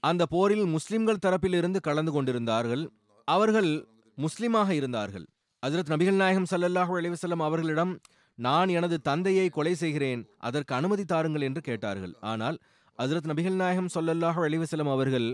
[0.02, 2.82] அந்த போரில் முஸ்லிம்கள் தரப்பிலிருந்து கலந்து கொண்டிருந்தார்கள்.
[3.28, 3.70] அவர்கள்
[4.18, 5.26] முஸ்லிமாக இருந்தார்கள்.
[5.62, 7.92] ஹசரத் நபிகள் நாயகம் சல்லல்லாஹூ அலைஹி அவர்களிடம்
[8.38, 10.22] நான் எனது தந்தையை கொலை செய்கிறேன்.
[10.38, 12.14] அதற்கு அனுமதி தாருங்கள் என்று கேட்டார்கள்.
[12.32, 12.56] ஆனால்
[12.98, 15.28] ஹசரத் நபிகள் நாயகம் ஸல்லல்லாஹு அலைஹி அவர்கள்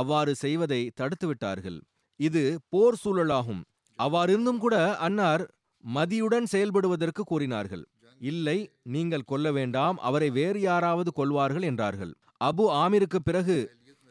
[0.00, 1.78] அவ்வாறு செய்வதை தடுத்து விட்டார்கள்.
[2.20, 3.62] இது போர் சூழலாகும்.
[3.98, 5.44] அவ்வாறிருந்தும் கூட அன்னார்
[5.84, 7.84] மதியுடன் செயல்படுவதற்கு கூறினார்கள்.
[8.20, 12.12] இல்லை நீங்கள் கொல்ல வேண்டாம் அவரை வேறு யாராவது கொள்வார்கள் என்றார்கள்.
[12.44, 13.56] அபு ஆமிருக்கு பிறகு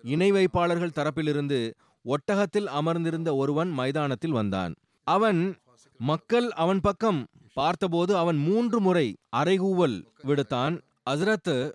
[0.03, 1.59] இணை வைப்பாளர்கள் தரப்பிலிருந்து
[2.05, 4.73] ஒட்டகத்தில் அமர்ந்திருந்த ஒருவன் மைதானத்தில் வந்தான்.
[5.03, 5.57] அவன்
[5.99, 10.75] மக்கள் அவன் பக்கம் பார்த்தபோது அவன் மூன்று முறை அறைகூவல் விடுத்தான்.
[11.09, 11.73] அசரத்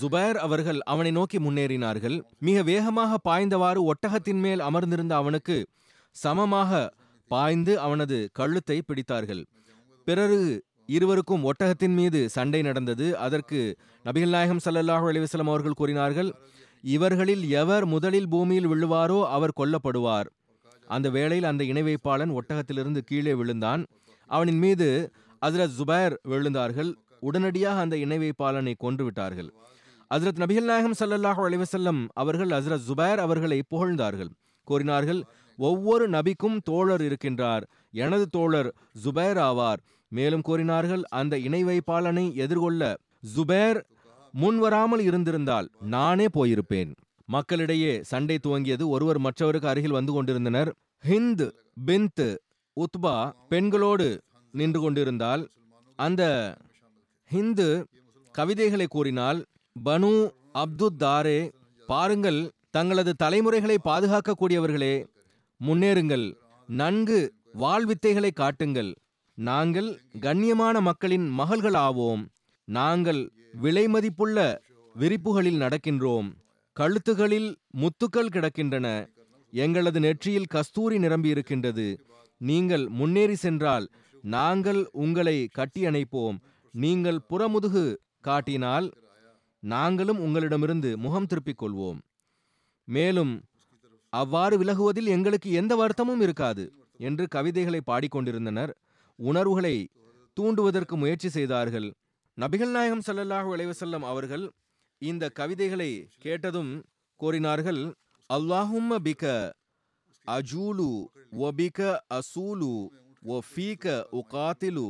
[0.00, 2.16] ஜுபைர் அவர்கள் அவனை நோக்கி முன்னேறினார்கள்.
[2.38, 5.66] மிக வேகமாக பாய்ந்தவாறு ஒட்டகத்தின் மேல் அமர்ந்திருந்த அவனுக்கு
[6.10, 6.92] சமமாக
[7.30, 9.44] பாய்ந்து அவனது கழுத்தை பிடித்தார்கள்.
[10.04, 10.40] பிறகு
[10.86, 13.18] இருவருக்கும் ஒட்டகத்தின் மீது சண்டை நடந்தது.
[13.18, 16.30] அதற்கு நபிகள் நாயகம் ஸல்லல்லாஹு அலிவசலம் அவர்கள் கூறினார்கள்
[16.80, 20.28] இவர்களில் எவர் முதலில் பூமியில் விழுவாரோ அவர் கொல்லப்படுவார்.
[20.86, 23.86] அந்த வேளையில் அந்த இணை வைப்பாளன் ஒட்டகத்திலிருந்து கீழே விழுந்தான்.
[24.26, 24.88] அவனின் மீது
[25.46, 26.94] அஸ்ரத் ஜுபைர் விழுந்தார்கள்.
[27.20, 29.54] உடனடியாக அந்த இணை வைப்பாளனை கொன்று விட்டார்கள்.
[30.14, 34.30] ஹஜ்ரத் நபிகள் நாயகம் சல்லல்லாஹு அலிவசல்லம் அவர்கள் அஸ்ரத் ஜுபைர் அவர்களை புகழ்ந்தார்கள்.
[34.64, 35.24] கூறினார்கள்
[35.58, 37.64] ஒவ்வொரு நபிக்கும் தோழர் இருக்கின்றார்.
[37.90, 39.80] எனது தோழர் ஜுபைர் ஆவார்.
[40.12, 42.82] மேலும் கூறினார்கள் அந்த இணை வைப்பாளனை எதிர்கொள்ள
[43.36, 43.78] ஜுபேர்
[44.34, 46.90] முன்வராமல் இருந்திருந்தால் நானே போயிருப்பேன்.
[47.28, 50.70] மக்களிடையே சண்டை துவங்கியது ஒருவர் மற்றவருக்கு அருகில் வந்து கொண்டிருந்தனர்.
[51.04, 51.46] ஹிந்த்
[51.86, 52.26] பின்த்
[52.76, 53.16] உத்பா
[53.48, 54.08] பெண்களோடு
[54.54, 55.42] நின்று கொண்டிருந்தால்
[55.98, 56.22] அந்த
[57.30, 57.68] ஹிந்து
[58.34, 59.38] கவிதைகளை கூறினால்
[59.84, 60.12] பனு
[60.54, 61.40] அப்துத் தாரே
[61.88, 62.40] பாருங்கள்
[62.70, 64.94] தங்களது தலைமுறைகளை பாதுகாக்கக்கூடியவர்களே
[65.60, 66.26] முன்னேறுங்கள்
[66.68, 67.18] நன்கு
[67.58, 68.90] வாழ்வித்தைகளை காட்டுங்கள்
[69.38, 69.88] நாங்கள்
[70.20, 72.22] கண்ணியமான மக்களின் மகள்கள் ஆவோம்
[72.68, 73.20] நாங்கள்
[73.62, 74.38] விலைமதிப்புள்ள
[74.94, 76.28] விரிப்புகளில் நடக்கின்றோம்.
[76.76, 78.86] கழுத்துகளில் முத்துக்கள் கிடக்கின்றன.
[79.52, 81.86] எங்களது நெற்றியில் கஸ்தூரி நிரம்பி இருக்கின்றது.
[82.40, 83.86] நீங்கள் முன்னேறி சென்றால்
[84.24, 86.38] நாங்கள் உங்களை கட்டி அணைப்போம்.
[86.74, 87.84] நீங்கள் புறமுதுகு
[88.20, 88.88] காட்டினால்
[89.62, 92.00] நாங்களும் உங்களிடமிருந்து முகம் திருப்பிக் கொள்வோம்.
[92.88, 93.34] மேலும்
[94.12, 96.64] அவ்வாறு விலகுவதில் எங்களுக்கு எந்த வருத்தமும் இருக்காது
[96.96, 98.72] என்று கவிதைகளை பாடிக்கொண்டிருந்தனர்
[99.18, 99.76] உணர்வுகளை
[100.36, 101.88] தூண்டுவதற்கு முயற்சி செய்தார்கள்.
[102.38, 104.44] நபிகள் நாயகம் சல்லல்லாஹு அலைவசல்லம் அவர்கள்
[105.02, 105.90] இந்த கவிதைகளை
[106.24, 106.72] கேட்டதும்
[107.20, 107.80] கோரினார்கள்
[108.30, 109.24] அல்லாஹும்ம பிக
[110.26, 110.90] அஜூலு
[111.40, 111.78] வபிக
[112.18, 112.72] அசூலு
[113.34, 113.84] ஒ ஃபீக
[114.20, 114.86] உகாத்திலு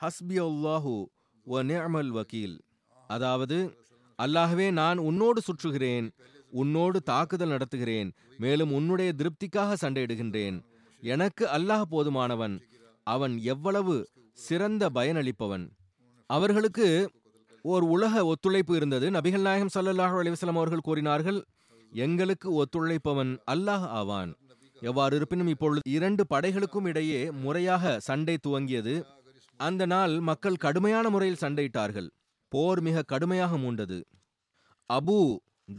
[0.00, 0.94] ஹஸ்பி அல்லாஹு
[1.46, 2.56] ஒ நிஅமல் வக்கீல்
[3.10, 3.58] அதாவது
[4.18, 6.06] அல்லாஹ்வே நான் உன்னோடு சுற்றுகிறேன்
[6.52, 10.56] உன்னோடு தாக்குதல் நடத்துகிறேன் மேலும் உன்னுடைய திருப்திக்காக சண்டையிடுகின்றேன்.
[11.02, 12.54] எனக்கு அல்லாஹ் போதுமானவன்
[13.06, 13.94] அவன் எவ்வளவு
[14.38, 15.64] சிறந்த பயனளிப்பவன்.
[16.30, 16.88] அவர்களுக்கு
[17.64, 19.06] ஓர் உலக ஒத்துழைப்பு இருந்தது.
[19.10, 21.40] நபிகள் நாயகம் ஸல்லல்லாஹு அலிவசலம் அவர்கள் கூறினார்கள்
[21.92, 24.30] எங்களுக்கு ஒத்துழைப்பவன் அல்லாஹ் ஆவான்.
[24.80, 28.94] எவ்வாறு இருப்பினும் இப்பொழுது இரண்டு படைகளுக்கும் இடையே முறையாக சண்டை துவங்கியது.
[29.60, 32.08] அந்த நாள் மக்கள் கடுமையான முறையில் சண்டையிட்டார்கள்.
[32.52, 33.98] போர் மிக கடுமையாக மூண்டது.
[34.90, 35.18] Abu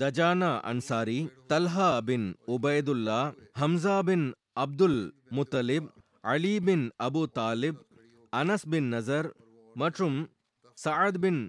[0.02, 1.20] Dujana Ansari
[1.52, 3.20] Talha bin Ubaidullah
[3.60, 4.26] Hamza bin
[4.64, 5.02] Abdul
[5.38, 5.90] Muttalib
[6.24, 7.80] Ali bin Abu Talib
[8.34, 9.28] Anas bin Nazar
[9.76, 10.18] மற்றும்
[10.78, 11.42] சஅத் பின்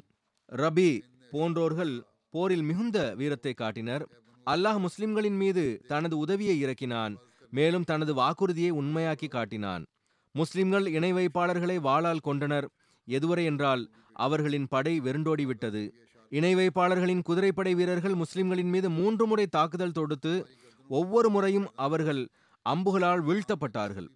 [0.52, 0.88] ரபி
[1.32, 1.92] போன்றோர்கள்
[2.34, 4.04] போரில் மிகுந்த வீரத்தை காட்டினர்.
[4.46, 7.14] அல்லாஹ் முஸ்லிம்களின் மீது தனது உதவியை இறக்கினான்
[7.52, 9.84] மேலும் தனது வாக்குறுதியை உண்மையாக்கி காட்டினான்.
[10.34, 12.68] முஸ்லிம்கள் இணை வைப்பாளர்களை வாளால் கொண்டனர்
[13.08, 13.84] எதுவரை என்றால்
[14.26, 15.84] அவர்களின் படை வெருண்டோடி விட்டது.
[16.32, 20.34] இணை வைப்பாளர்களின் குதிரைப்படை வீரர்கள் முஸ்லிம்களின் மீது மூன்று முறை தாக்குதல் தொடுத்து
[20.90, 22.22] ஒவ்வொரு முறையும் அவர்கள்
[22.66, 24.10] அம்புகளால் வீழ்த்தப்பட்டார்கள்.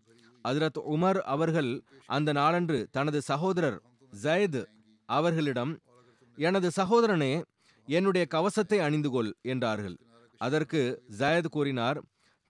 [0.44, 1.70] ஹஜ்ரத் உமர் அவர்கள்
[2.06, 3.78] அந்த நாளன்று தனது சகோதரர்
[4.22, 4.60] ஜயத்
[5.08, 5.72] அவர்களிடம்
[6.38, 7.32] எனது சகோதரனே
[7.88, 9.96] என்னுடைய கவசத்தை அணிந்து கொள் என்றார்கள்.
[10.40, 10.80] அதற்கு
[11.18, 11.98] ஜயத் கூறினார்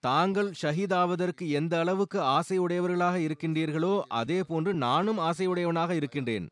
[0.05, 6.47] தாங்கள் ஷஹீதாவதற்கு எந்த அளவுக்கு ஆசையுடையவர்களாக இருக்கின்றீர்களோ அதே போன்று நானும் ஆசையுடையவனாக இருக்கின்றேன்.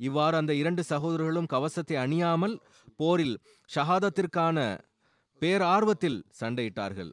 [0.00, 2.54] இவ்வாறு அந்த இரண்டு சகோதரர்களும் கவசத்தை அணியாமல்
[2.96, 3.36] போரில்
[3.70, 4.58] ஷஹாதத்திற்கான
[5.42, 7.10] பேரார்வத்தில் சண்டையிட்டார்கள்.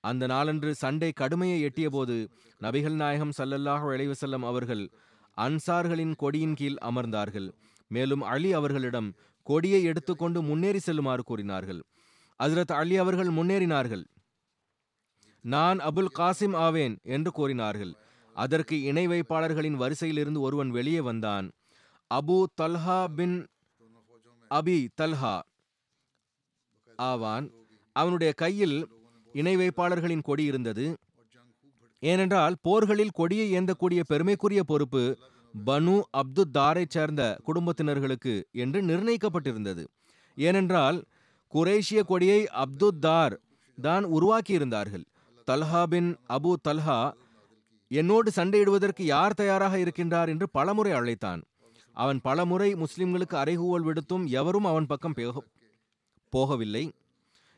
[0.00, 2.28] அந்த நாளன்று சண்டை கடுமையை எட்டியபோது
[2.60, 4.90] நபிகள் நாயகம் சல்லல்லாஹ் இளைவசல்லம் அவர்கள்
[5.36, 7.52] அன்சார்களின் கொடியின் கீழ் அமர்ந்தார்கள்.
[7.88, 11.82] மேலும் அலி அவர்களிடம் கொடியை எடுத்துக்கொண்டு முன்னேறி செல்லுமாறு கூறினார்கள்.
[12.42, 14.04] அஜரத் அலி அவர்கள் முன்னேறினார்கள்.
[15.40, 17.94] நான் அபுல் காசிம் ஆவேன் என்று கூறினார்கள்.
[18.34, 21.50] அதற்கு இணை வைப்பாளர்களின் வரிசையிலிருந்து ஒருவன் வெளியே வந்தான்.
[22.14, 23.46] Abu Talha bin
[24.50, 25.40] Abi Talha.
[26.96, 27.50] ஆவான்.
[27.92, 28.97] அவனுடைய கையில்
[29.32, 30.96] இணை வைப்பாளர்களின் கொடி இருந்தது.
[32.00, 35.18] ஏனென்றால் போர்களில் கொடியை ஏந்தக்கூடிய பெருமைக்குரிய பொறுப்பு
[35.66, 39.86] பனு அப்து தாரை சேர்ந்த குடும்பத்தினர்களுக்கு என்று நிர்ணயிக்கப்பட்டிருந்தது.
[40.36, 41.04] ஏனென்றால்
[41.54, 43.40] குரேஷிய கொடியை அப்து தார்
[43.82, 45.04] தான் உருவாக்கியிருந்தார்கள்.
[45.46, 47.12] தல்ஹா பின் அபு தல்ஹா
[47.88, 51.42] என்னோடு சண்டையிடுவதற்கு யார் தயாராக இருக்கின்றார் என்று பலமுறை அழைத்தான்.
[51.92, 55.44] அவன் பலமுறை முஸ்லிம்களுக்கு அறைகூவல் விடுத்தும் எவரும் அவன் பக்கம் போக-
[56.36, 56.90] போகவில்லை.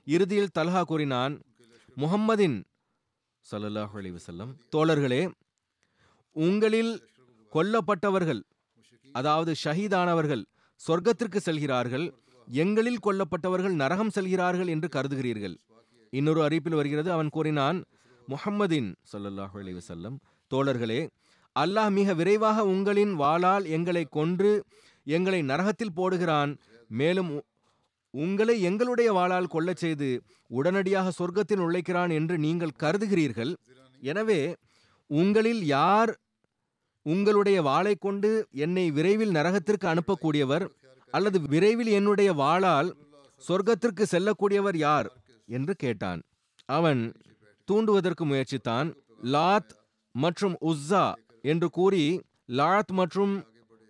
[0.05, 1.41] இறுதியில் தல்ஹா கூறினான்
[2.01, 2.59] முஹம்மதின்
[3.47, 4.15] ஸல்லல்லாஹு அலைஹி
[4.75, 5.23] தோழர்களே
[6.37, 6.93] உங்களில்
[7.53, 8.43] கொல்லப்பட்டவர்கள்
[9.15, 10.43] அதாவது ஷஹீதானவர்கள்
[10.81, 12.07] சொர்க்கத்திற்கு செல்கிறார்கள்
[12.49, 15.57] எங்களில் கொல்லப்பட்டவர்கள் நரகம் செல்கிறார்கள் என்று கருதுகிறீர்கள்.
[16.13, 17.79] இன்னொரு அறிவிப்பில் வருகிறது அவன் கூறினான்
[18.29, 20.17] முஹம்மதின் ஸல்லல்லாஹு அலைஹி வஸல்லம்
[20.51, 21.01] தோழர்களே
[21.57, 24.53] அல்லாஹ் மிக விரைவாக உங்களின் வாளால் எங்களை கொன்று
[25.17, 26.51] எங்களை நரகத்தில் போடுகிறான்.
[27.01, 27.31] மேலும்
[28.15, 30.09] உங்களை எங்களுடைய வாளால் கொல்லச் செய்து
[30.51, 33.53] உடனடியாக சொர்க்கத்தில் நுழைக்கிறான் என்று நீங்கள் கருதுகிறீர்கள்.
[34.03, 34.41] எனவே
[35.11, 36.13] உங்களில் யார்
[37.07, 38.31] உங்களுடைய வாளை கொண்டு
[38.65, 40.65] என்னை விரைவில் நரகத்திற்கு அனுப்பக்கூடியவர்
[41.15, 42.91] அல்லது விரைவில் என்னுடைய வாளால்
[43.49, 45.09] சொர்க்கத்திற்கு செல்லக்கூடியவர் யார்
[45.49, 46.21] என்று கேட்டான்.
[46.79, 47.03] அவன்
[47.69, 48.89] தூண்டுவதற்கு முயற்சித்தான்.
[49.35, 49.73] லாத்
[50.15, 51.07] மற்றும் உஸ்ஸா
[51.53, 52.05] என்று கூறி
[52.61, 53.35] லாத் மற்றும்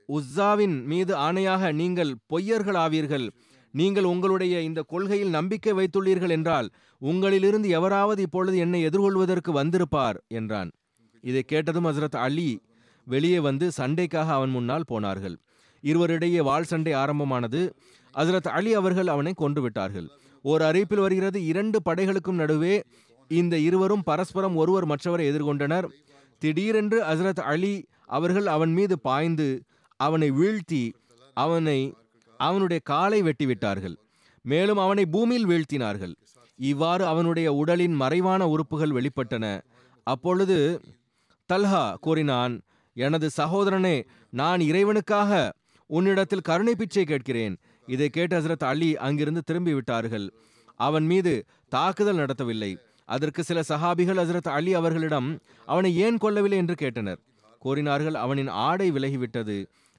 [0.08, 3.26] உஸ்ஸாவின் மீது ஆணையாக நீங்கள் பொய்யர்கள் ஆவீர்கள்
[3.72, 6.68] நீங்கள் உங்களுடைய இந்த கொள்கையில் நம்பிக்கை வைத்துள்ளீர்கள் என்றால்
[7.02, 10.70] உங்களிலிருந்து எவராவது இப்பொழுது என்னை எதிர்கொள்வதற்கு வந்திருப்பார் என்றான்.
[11.24, 12.48] இதை கேட்டதும் ஹசரத் அலி
[13.06, 15.36] வெளியே வந்து சண்டைக்காக அவன் முன்னால் போனார்கள்.
[15.82, 17.60] இருவரிடையே வாள் சண்டை ஆரம்பமானது.
[18.14, 20.08] ஹசரத் அலி அவர்கள் அவனை கொன்று விட்டார்கள்.
[20.44, 22.74] ஒரு அறிவிப்பில் வருகிறது இரண்டு படைகளுக்கும் நடுவே
[23.30, 25.86] இந்த இருவரும் பரஸ்பரம் ஒருவர் மற்றவரை எதிர்கொண்டனர்.
[26.42, 27.74] திடீரென்று ஹசரத் அலி
[28.06, 29.48] அவர்கள் அவன் மீது பாய்ந்து
[30.00, 30.84] அவனை வீழ்த்தி
[31.36, 31.80] அவனை
[32.40, 33.96] அவனுடைய காலை வெட்டிவிட்டார்கள்.
[34.42, 36.14] மேலும் அவனை பூமியில் வீழ்த்தினார்கள்.
[36.56, 39.62] இவ்வாறு அவனுடைய உடலின் மறைவான உறுப்புகள் வெளிப்பட்டன.
[40.06, 40.80] அப்பொழுது
[41.52, 42.54] தல்ஹா கூறினான்
[42.96, 43.96] எனது சகோதரனே
[44.30, 45.52] நான் இறைவனுக்காக
[45.86, 47.54] உன்னிடத்தில் கருணை பிச்சை கேட்கிறேன்.
[47.86, 50.26] இதை கேட்டு ஹசரத் அலி அங்கிருந்து திரும்பி விட்டார்கள்
[50.76, 51.32] அவன் மீது
[51.68, 52.72] தாக்குதல் நடத்தவில்லை.
[53.04, 55.28] அதற்கு சில சஹாபிகள் ஹசரத் அலி அவர்களிடம்
[55.66, 56.58] அவனை ஏன் கொல்லவில்லை?
[56.62, 57.20] என்று கேட்டனர்.
[57.58, 59.56] கூறினார்கள் அவனின் ஆடை விலகிவிட்டது.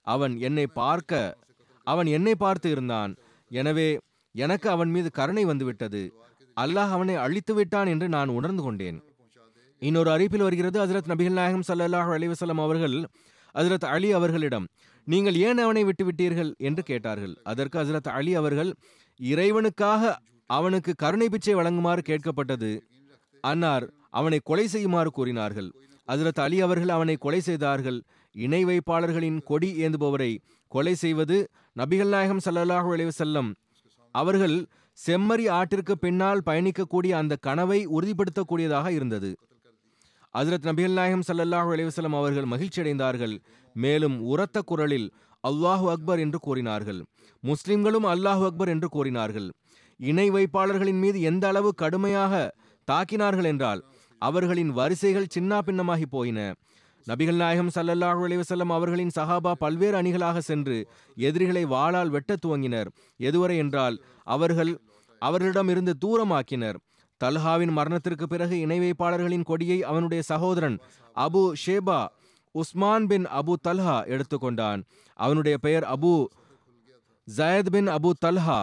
[0.08, 1.38] அவன் என்னை பார்க்க
[1.84, 3.16] அவன் என்னை பார்த்து இருந்தான்.
[3.52, 4.00] எனவே
[4.36, 6.14] எனக்கு அவன் மீது கருணை வந்துவிட்டது.
[6.62, 9.00] அல்லாஹ் அவனை அழித்து விட்டான் என்று நான் உணர்ந்து கொண்டேன்.
[9.80, 13.08] இன்னொரு அறிவிப்பில் வருகிறது ஹசரத் நபிகள் நாயகம் சல்லாஹ் அலிவசலம் அவர்கள்
[13.56, 14.68] ஹசரத் அலி அவர்களிடம்
[15.06, 16.52] நீங்கள் ஏன் அவனை விட்டு விட்டீர்கள்?
[16.58, 17.38] என்று கேட்டார்கள்.
[17.44, 18.74] அதற்கு ஹசரத் அலி அவர்கள்
[19.20, 20.16] இறைவனுக்காக
[20.46, 22.80] அவனுக்கு கருணை பிச்சை வழங்குமாறு கேட்கப்பட்டது.
[23.42, 25.70] அன்னார் அவனை கொலை செய்யுமாறு கூறினார்கள்.
[26.08, 28.04] ஹசரத் அலி அவர்கள் அவனை கொலை செய்தார்கள்.
[28.32, 31.38] இணை வைப்பாளர்களின் கொடி ஏந்துபவரை கொலை செய்வது
[31.80, 33.50] நபிகள் நாயகம் ஸல்லல்லாஹு அலைஹி செல்லம்
[34.16, 34.56] அவர்கள்
[34.98, 39.30] செம்மறி ஆட்டிற்கு பின்னால் பயணிக்கக்கூடிய அந்த கனவை உறுதிப்படுத்தக்கூடியதாக இருந்தது.
[40.36, 43.36] ஹஜரத் நபிகள் நாயகம் சல்லல்லாஹு அலைஹி செல்லம் அவர்கள் மகிழ்ச்சி அடைந்தார்கள்
[43.76, 45.08] மேலும் உரத்த குரலில்
[45.44, 47.00] அல்லாஹு அக்பர் என்று கூறினார்கள்.
[47.44, 49.48] முஸ்லிம்களும் அல்லாஹு அக்பர் என்று கூறினார்கள்.
[50.00, 52.34] இணை வைப்பாளர்களின் மீது எந்த அளவு கடுமையாக
[52.88, 53.82] தாக்கினார்கள் என்றால்
[54.22, 56.40] அவர்களின் வரிசைகள் சின்னா பின்னமாகி போயின.
[57.08, 60.78] நபிகள் நாயகம் ஸல்லல்லாஹு அலைவசல்லம் அவர்களின் சஹாபா பல்வேறு அணிகளாக சென்று
[61.18, 62.90] எதிரிகளை வாளால் வெட்டத் துவங்கினர்.
[63.20, 63.96] எதுவரை என்றால்
[64.28, 64.72] அவர்கள்
[65.22, 66.78] அவர்களிடம் இருந்து தூரமாக்கினர்.
[67.22, 70.78] தல்ஹாவின் மரணத்திற்கு பிறகு இணை வைப்பாளர்களின் கொடியை அவனுடைய சகோதரன்
[71.18, 72.00] Abu Shaybah
[72.56, 74.82] Uthman bin Abu Talha எடுத்துக்கொண்டான்
[75.20, 76.14] அவனுடைய பெயர் Abu
[77.28, 78.60] Zayd bin Abu Talha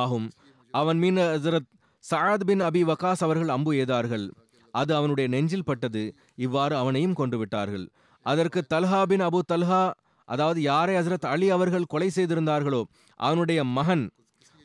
[0.00, 0.28] ஆகும்.
[0.74, 1.68] அவன் மீன் ஹசரத்
[2.04, 4.26] சஅத் பின் அபி வகாஸ் அவர்கள் அம்பு எய்தார்கள்.
[4.72, 6.14] அது அவனுடைய நெஞ்சில் பட்டது.
[6.34, 7.86] இவ்வாறு அவனையும் கொண்டு விட்டார்கள்
[8.26, 9.90] அதற்கு தல்ஹா பின் அபு தல்ஹா
[10.24, 12.82] அதாவது யாரை ஹசரத் அலி அவர்கள் கொலை செய்திருந்தார்களோ
[13.16, 14.10] அவனுடைய மகன்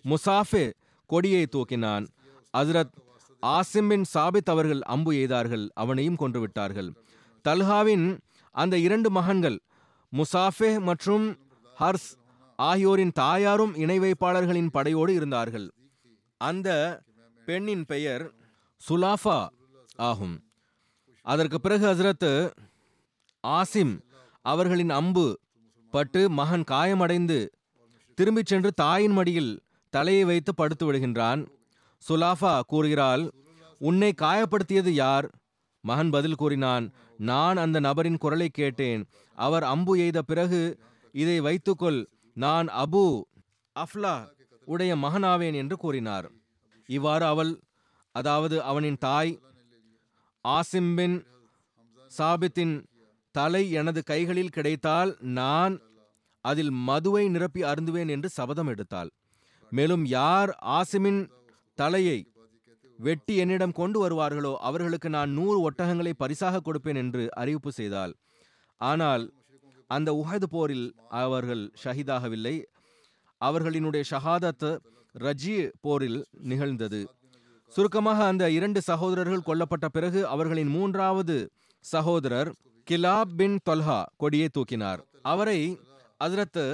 [0.06, 0.72] முசாஃபே
[1.06, 2.06] கொடியை தூக்கினான்.
[2.58, 2.94] ஹசரத்
[3.44, 6.94] ஆசிம் பின் சாபித் அவர்கள் அம்பு எய்தார்கள் அவனையும் கொன்று விட்டார்கள்
[7.46, 8.18] தல்ஹாவின்
[8.52, 9.58] அந்த இரண்டு மகன்கள்
[10.14, 11.26] முசாஃபே மற்றும்
[11.80, 12.10] ஹர்ஸ்
[12.56, 15.68] ஆகியோரின் தாயாரும் இணை வைப்பாளர்களின் படையோடு இருந்தார்கள்.
[16.38, 16.70] அந்த
[17.46, 18.34] பெண்ணின் பெயர்
[18.82, 19.48] சுலாஃபா.
[20.00, 20.36] ஆகும்.
[21.26, 22.32] அதற்கு பிறகு ஹசரத்
[23.44, 23.94] ஆசிம்
[24.46, 25.40] அவர்களின் அம்பு
[25.94, 27.40] பட்டு மகன் காயமடைந்து
[28.18, 31.42] திரும்பிச் சென்று தாயின் மடியில் தலையை வைத்து படுத்து விடுகின்றான்.
[32.04, 33.24] சுலாஃபா கூறுகிறாள்
[33.80, 35.28] உன்னை காயப்படுத்தியது யார்?
[35.82, 36.86] மகன் பதில் கூறினான்
[37.18, 39.02] நான் அந்த நபரின் குரலை கேட்டேன்.
[39.38, 40.80] அவர் அம்பு எய்த பிறகு
[41.12, 42.00] இதை வைத்துக்கொள்.
[42.34, 43.22] நான் அபு
[43.76, 44.16] அஃப்லா
[44.66, 46.32] உடைய மகனாவேன் என்று கூறினார்.
[46.90, 47.60] இவ்வாறு அவள்
[48.12, 49.40] அதாவது அவனின் தாய்
[50.54, 51.18] ஆசிம் பின்
[52.18, 52.76] சாபித்தின்
[53.32, 55.76] தலை எனது கைகளில் கிடைத்தால் நான்
[56.42, 59.10] அதில் மதுவை நிரப்பி அருந்துவேன் என்று சபதம் எடுத்தாள்.
[59.72, 61.22] மேலும் யார் ஆசிமின்
[61.78, 62.20] தலையை
[63.00, 68.14] வெட்டி என்னிடம் கொண்டு வருவார்களோ அவர்களுக்கு நான் நூறு ஒட்டகங்களை பரிசாக கொடுப்பேன் என்று அறிவிப்பு செய்தாள்.
[68.82, 69.26] ஆனால்
[69.88, 70.88] அந்த உஹது போரில்
[71.24, 72.56] அவர்கள் ஷஹீதாகவில்லை.
[73.42, 74.70] அவர்களினுடைய ஷஹாதத்
[75.16, 77.02] ரஜி போரில் நிகழ்ந்தது.
[77.76, 81.36] சுருக்கமாக அந்த இரண்டு சகோதரர்கள் கொல்லப்பட்ட பிறகு அவர்களின் மூன்றாவது
[81.86, 82.50] சகோதரர்
[82.88, 85.00] கிலாப் பின் தொல்ஹா கொடியை தூக்கினார்.
[85.22, 85.60] அவரை
[86.26, 86.66] அதிரத்து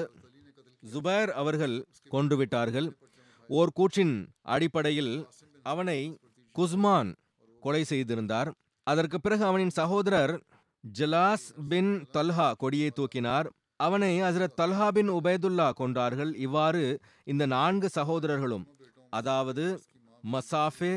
[0.93, 1.75] ஜுபைர் அவர்கள்
[2.11, 2.87] கொன்றுவிட்டார்கள்
[3.49, 5.13] ஓர் கூற்றின் அடிப்படையில்
[5.63, 5.99] அவனை
[6.55, 7.09] குஸ்மான்
[7.61, 8.49] கொலை செய்திருந்தார்.
[8.83, 10.33] அதற்கு பிறகு அவனின் சகோதரர்
[10.83, 13.47] ஜலாஸ் பின் தல்ஹா கொடியை தூக்கினார்.
[13.87, 16.33] அவனை ஹசரத் தல்ஹா பின் உபைதுல்லா கொன்றார்கள்.
[16.47, 16.83] இவ்வாறு
[17.23, 18.65] இந்த நான்கு சகோதரர்களும்
[19.09, 19.65] அதாவது
[20.33, 20.93] மசாஃபே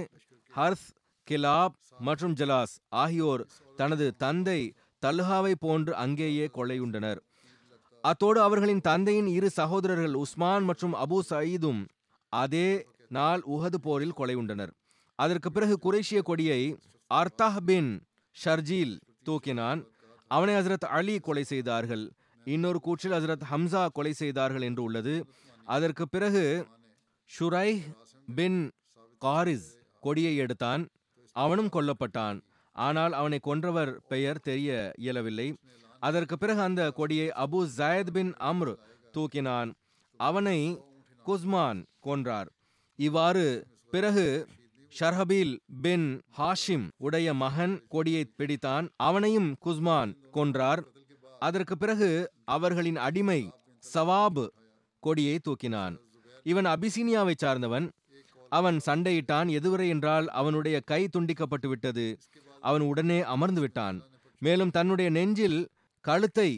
[0.57, 0.89] ஹர்ஸ்
[1.31, 3.43] கிலாப் மற்றும் ஜலாஸ் ஆகியோர்
[3.77, 4.61] தனது தந்தை
[5.03, 7.21] தல்ஹாவை போன்று அங்கேயே கொலையுண்டனர்.
[8.05, 11.83] அத்தோடு அவர்களின் தந்தையின் இரு சகோதரர்கள் உஸ்மான் மற்றும் அபு சயீதும்
[12.33, 12.69] அதே
[13.09, 14.73] நாள் உஹது போரில் கொலையுண்டனர்.
[15.19, 16.61] அதற்கு பிறகு குரேஷிய கொடியை
[17.11, 17.91] அர்தாஹ் பின்
[18.37, 18.95] ஷர்ஜீல்
[19.29, 19.81] தூக்கினான்.
[20.31, 22.05] அவனை ஹசரத் அலி கொலை செய்தார்கள்.
[22.45, 25.15] இன்னொரு கூற்றில் ஹசரத் ஹம்சா கொலை செய்தார்கள் என்று உள்ளது.
[25.65, 26.67] அதற்கு பிறகு
[27.31, 27.69] ஷுரை
[28.35, 28.59] பின்
[29.25, 29.69] காரிஸ்
[30.01, 30.83] கொடியை எடுத்தான்.
[31.33, 32.39] அவனும் கொல்லப்பட்டான்.
[32.73, 35.49] ஆனால் அவனை கொன்றவர் பெயர் தெரிய இயலவில்லை.
[36.01, 38.75] அதற்கு பிறகு அந்த கொடியை அபு ஜயத் பின் அம்ர்
[39.13, 39.71] தூக்கினான்.
[40.21, 40.59] அவனை
[41.27, 42.49] குஸ்மான் கொன்றார்.
[42.99, 43.45] இவ்வாறு
[43.91, 44.47] பிறகு
[44.99, 46.07] ஷர்ஹபீல் பின்
[46.39, 48.89] ஹாஷிம் உடைய மகன் கொடியை பிடித்தான்.
[48.97, 50.83] அவனையும் குஸ்மான் கொன்றார்.
[51.39, 52.11] அதற்கு பிறகு
[52.45, 53.41] அவர்களின் அடிமை
[53.95, 54.49] சவாப்
[54.99, 55.97] கொடியை தூக்கினான்.
[56.43, 57.87] இவன் அபிசீனியாவை சார்ந்தவன்.
[58.59, 62.07] அவன் சண்டையிட்டான் எதுவரை என்றால் அவனுடைய கை துண்டிக்கப்பட்டு விட்டது
[62.69, 63.97] அவன் உடனே அமர்ந்து விட்டான்
[64.43, 65.59] மேலும் தன்னுடைய நெஞ்சில்
[66.05, 66.51] கழுத்தை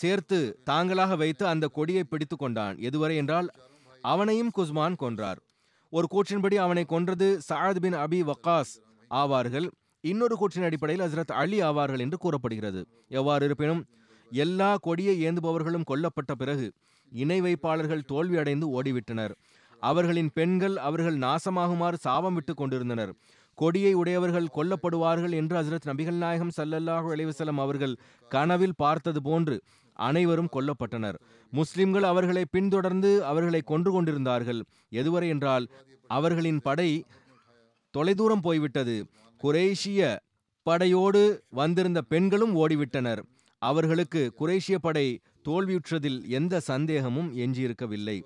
[0.00, 2.76] சேர்த்து தாங்களாக வைத்து அந்த கொடியை பிடித்து கொண்டான்.
[2.88, 3.48] எதுவரை என்றால்
[4.12, 5.40] அவனையும் குஸ்மான் கொன்றார்.
[5.92, 8.72] ஒரு கூற்றின்படி அவனை கொன்றது சாத் பின் அபி வக்காஸ்
[9.10, 9.66] ஆவார்கள்.
[10.04, 12.80] இன்னொரு கூற்றின் அடிப்படையில் ஹசரத் அலி ஆவார்கள் என்று கூறப்படுகிறது.
[13.18, 13.82] எவ்வாறு இருப்பினும்
[14.30, 16.66] எல்லா கொடியை ஏந்துபவர்களும் கொல்லப்பட்ட பிறகு
[17.12, 19.34] இணை வைப்பாளர்கள் தோல்வியடைந்து ஓடிவிட்டனர்.
[19.88, 23.12] அவர்களின் பெண்கள் அவர்கள் நாசமாகுமாறு சாபம் விட்டு கொண்டிருந்தனர்.
[23.58, 27.94] கொடியை உடையவர்கள் கொல்லப்படுவார்கள் என்று ஹசரத் நபிகள் நாயகம் சல்லல்லாஹு அலைவசலம் அவர்கள்
[28.30, 29.56] கனவில் பார்த்தது போன்று
[30.06, 31.18] அனைவரும் கொல்லப்பட்டனர்.
[31.52, 34.60] முஸ்லிம்கள் அவர்களை பின்தொடர்ந்து அவர்களை கொன்று கொண்டிருந்தார்கள்.
[35.00, 35.66] எதுவரை என்றால்
[36.10, 36.90] அவர்களின் படை
[37.94, 38.96] தொலைதூரம் போய்விட்டது.
[39.40, 40.00] குரேஷிய
[40.66, 41.22] படையோடு
[41.60, 43.22] வந்திருந்த பெண்களும் ஓடிவிட்டனர்.
[43.62, 45.06] அவர்களுக்கு குரேஷிய படை
[45.48, 48.18] தோல்வியுற்றதில் எந்த சந்தேகமும் எஞ்சியிருக்கவில்லை.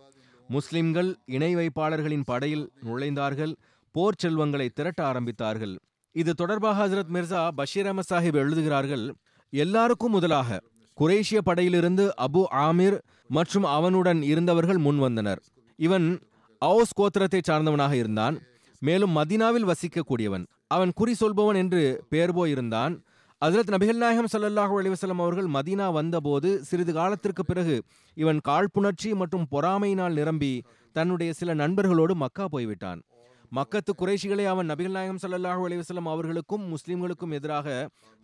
[0.48, 3.52] முஸ்லிம்கள் இணை வைப்பாளர்களின் படையில் நுழைந்தார்கள்
[3.90, 5.74] போர் செல்வங்களை திரட்ட ஆரம்பித்தார்கள்.
[6.12, 9.04] இது தொடர்பாக ஹசரத் மிர்சா பஷீர் அஹமத் சாஹிப் எழுதுகிறார்கள்
[9.50, 10.58] எல்லாருக்கும் முதலாக
[11.00, 15.40] குரேஷிய படையிலிருந்து அபு ஆமிர் மற்றும் அவனுடன் இருந்தவர்கள் முன் வந்தனர்.
[15.76, 16.06] இவன்
[16.58, 18.36] அவுஸ் கோத்திரத்தை சார்ந்தவனாக இருந்தான்
[18.82, 20.44] மேலும் மதினாவில் வசிக்கக்கூடியவன்.
[20.66, 22.94] அவன் குறி சொல்பவன் என்று பெயர் போயிருந்தான்
[23.44, 27.74] ஹசரத் நபிகள் நாயகம் சல்லல்லாஹு அலிவசலம் அவர்கள் மதீனா வந்தபோது சிறிது காலத்திற்கு பிறகு
[28.16, 30.50] இவன் காழ்ப்புணர்ச்சி மற்றும் பொறாமையினால் நிரம்பி
[30.96, 33.00] தன்னுடைய சில நண்பர்களோடு மக்கா போய்விட்டான்.
[33.52, 37.66] மக்கத்து குறைஷிகளை அவன் நபிகள் நாயகம் சல்லல்லாஹு அலிவசலம் அவர்களுக்கும் முஸ்லிம்களுக்கும் எதிராக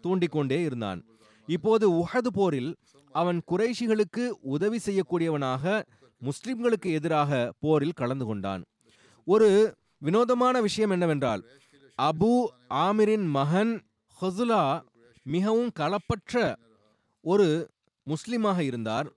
[0.04, 1.02] தூண்டிக்கொண்டே இருந்தான்.
[1.48, 2.70] இப்போது உஹது போரில்
[3.14, 5.82] அவன் குறைஷிகளுக்கு உதவி செய்யக்கூடியவனாக
[6.22, 8.64] முஸ்லிம்களுக்கு எதிராக போரில் கலந்து கொண்டான்.
[9.26, 9.50] ஒரு
[9.98, 11.44] வினோதமான விஷயம் என்னவென்றால்
[11.98, 12.32] அபு
[12.86, 13.74] ஆமிரின் மகன்
[14.20, 14.62] ஹசுலா
[15.26, 16.34] மிகவும் களப்பற்ற
[17.24, 17.48] ஒரு
[18.06, 19.08] முஸ்லிமாக இருந்தார்.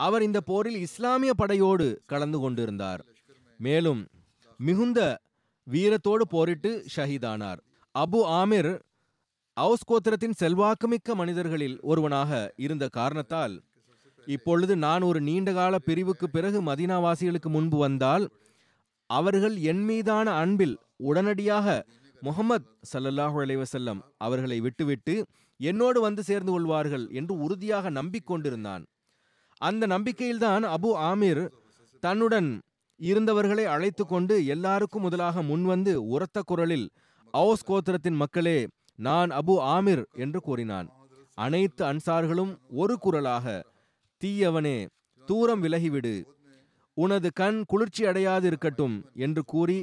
[0.00, 3.02] அவர் இந்த போரில் இஸ்லாமிய படையோடு கலந்து கொண்டிருந்தார்.
[3.60, 4.00] மேலும்
[4.60, 5.00] மிகுந்த
[5.66, 7.60] வீரத்தோடு போரிட்டு ஷஹீதானார்.
[7.94, 8.72] அபு ஆமிர்
[9.56, 12.30] அவுஸ் கோத்திரத்தின் செல்வாக்குமிக்க மனிதர்களில் ஒருவனாக
[12.64, 13.54] இருந்த காரணத்தால்
[14.26, 18.24] இப்பொழுது நான் ஒரு நீண்டகால பிரிவுக்கு பிறகு மதினாவாசிகளுக்கு முன்பு வந்தால்
[19.10, 20.76] அவர்கள் என் மீதான அன்பில்
[21.08, 21.66] உடனடியாக
[22.22, 25.14] முகமது சல்லல்லாஹு அலைவசல்லம் அவர்களை விட்டுவிட்டு
[25.60, 28.82] என்னோடு வந்து சேர்ந்து கொள்வார்கள் என்று உறுதியாக நம்பிக்கொண்டிருந்தான்.
[29.60, 31.42] அந்த நம்பிக்கையில்தான் அபு ஆமீர்
[32.02, 32.50] தன்னுடன்
[33.00, 36.86] இருந்தவர்களை அழைத்து கொண்டு எல்லாருக்கும் முதலாக முன்வந்து உரத்த குரலில்
[37.34, 38.58] அவுஸ் கோத்திரத்தின் மக்களே
[38.98, 40.88] நான் அபு ஆமிர் என்று கூறினான்.
[41.38, 43.46] அனைத்து அன்சார்களும் ஒரு குரலாக
[44.22, 44.78] தீயவனே
[45.28, 46.14] தூரம் விலகிவிடு
[46.96, 49.78] உனது கண் குளிர்ச்சி அடையாது இருக்கட்டும் என்று கூறி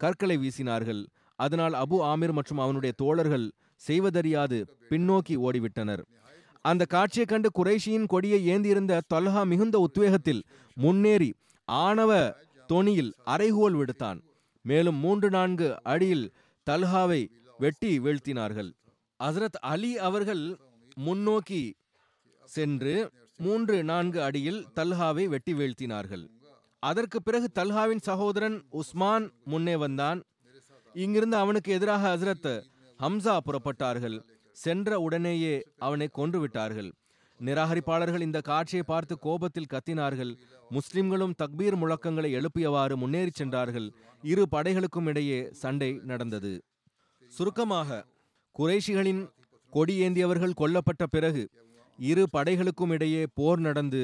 [0.00, 1.02] கற்களை வீசினார்கள்.
[1.38, 4.58] அதனால் அபு ஆமிர் மற்றும் அவனுடைய தோழர்கள் செய்வதறியாது
[4.90, 6.02] பின்னோக்கி ஓடிவிட்டனர்.
[6.60, 10.42] அந்த காட்சியைக் கண்டு குறைஷியின் கொடியை ஏந்தியிருந்த தொல்ஹா மிகுந்த உத்வேகத்தில்
[10.74, 11.34] முன்னேறி
[11.64, 12.34] ஆணவ
[12.68, 14.20] தொனியில் அரைகோல் விடுத்தான்.
[14.62, 16.32] மேலும் மூன்று நான்கு அடியில்
[16.70, 17.28] தல்ஹாவை
[17.58, 18.70] வெட்டி வீழ்த்தினார்கள்.
[19.24, 20.56] ஹசரத் அலி அவர்கள்
[20.94, 21.62] முன்னோக்கி
[22.44, 26.24] சென்று மூன்று நான்கு அடியில் தல்ஹாவை வெட்டி வீழ்த்தினார்கள்.
[26.78, 30.20] அதற்கு பிறகு தல்ஹாவின் சகோதரன் உஸ்மான் முன்னே வந்தான்.
[31.02, 32.52] இங்கிருந்து அவனுக்கு எதிராக ஹசரத்
[33.00, 34.16] ஹம்சா புறப்பட்டார்கள்.
[34.56, 35.54] சென்ற உடனேயே
[35.86, 36.88] அவனை கொன்றுவிட்டார்கள்.
[37.40, 40.32] நிராகரிப்பாளர்கள் இந்த காட்சியை பார்த்து கோபத்தில் கத்தினார்கள்.
[40.76, 43.88] முஸ்லிம்களும் தக்பீர் முழக்கங்களை எழுப்பியவாறு முன்னேறிச் சென்றார்கள்.
[44.24, 46.52] இரு படைகளுக்கும் இடையே சண்டை நடந்தது.
[47.32, 48.00] சுருக்கமாக
[48.56, 49.22] குறைஷிகளின்
[49.72, 51.42] கொடி ஏந்தியவர்கள் கொல்லப்பட்ட பிறகு
[51.98, 54.02] இரு படைகளுக்கும் இடையே போர் நடந்து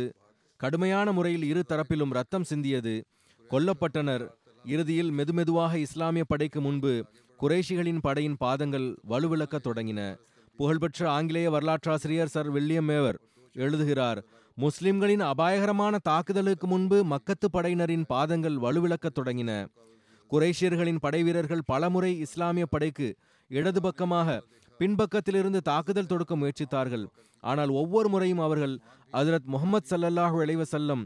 [0.60, 2.94] கடுமையான முறையில் இரு தரப்பிலும் ரத்தம் சிந்தியது.
[3.50, 4.24] கொல்லப்பட்டனர்
[4.72, 6.92] இறுதியில் மெதுமெதுவாக இஸ்லாமிய படைக்கு முன்பு
[7.40, 10.00] குறைஷிகளின் படையின் பாதங்கள் வலுவிழக்க தொடங்கின.
[10.58, 13.18] புகழ்பெற்ற ஆங்கிலேய வரலாற்றாசிரியர் சர் வில்லியம் மேவர்
[13.54, 14.20] எழுதுகிறார்
[14.58, 19.50] முஸ்லிம்களின் அபாயகரமான தாக்குதலுக்கு முன்பு மக்கத்து படையினரின் பாதங்கள் வலுவிழக்க தொடங்கின.
[20.30, 23.08] குறைஷியர்களின் படைவீரர்கள் பலமுறை இஸ்லாமிய படைக்கு
[23.50, 24.38] இடது பக்கமாக
[24.80, 27.04] பின்பக்கத்திலிருந்து தாக்குதல் தொடுக்க முயற்சித்தார்கள்.
[27.44, 28.74] ஆனால் ஒவ்வொரு முறையும் அவர்கள்
[29.12, 31.02] ஹஜரத் முகமது சல்லல்லாஹு இளைவசல்லம்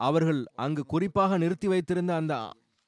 [0.00, 2.34] அவர்கள் அங்கு குறிப்பாக நிறுத்தி வைத்திருந்த அந்த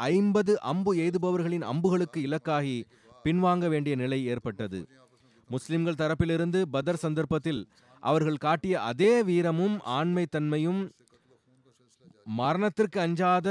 [0.00, 2.76] ஐம்பது அம்பு எய்துபவர்களின் அம்புகளுக்கு இலக்காகி
[3.24, 4.80] பின்வாங்க வேண்டிய நிலை ஏற்பட்டது.
[5.50, 7.62] முஸ்லிம்கள் தரப்பிலிருந்து பதர் சந்தர்ப்பத்தில்
[8.02, 10.80] அவர்கள் காட்டிய அதே வீரமும் ஆண்மை தன்மையும்
[12.40, 13.48] மரணத்திற்கு அஞ்சாத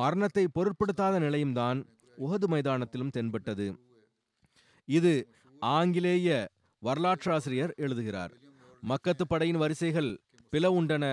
[0.00, 1.78] மரணத்தை பொருட்படுத்தாத நிலையும் தான்
[2.18, 3.66] உகது மைதானத்திலும் தென்பட்டது.
[4.88, 5.14] இது
[5.62, 6.48] ஆங்கிலேய
[6.82, 8.32] வரலாற்றாசிரியர் எழுதுகிறார்.
[8.82, 10.10] மக்கத்து படையின் வரிசைகள்
[10.52, 11.04] பிளவுண்டன.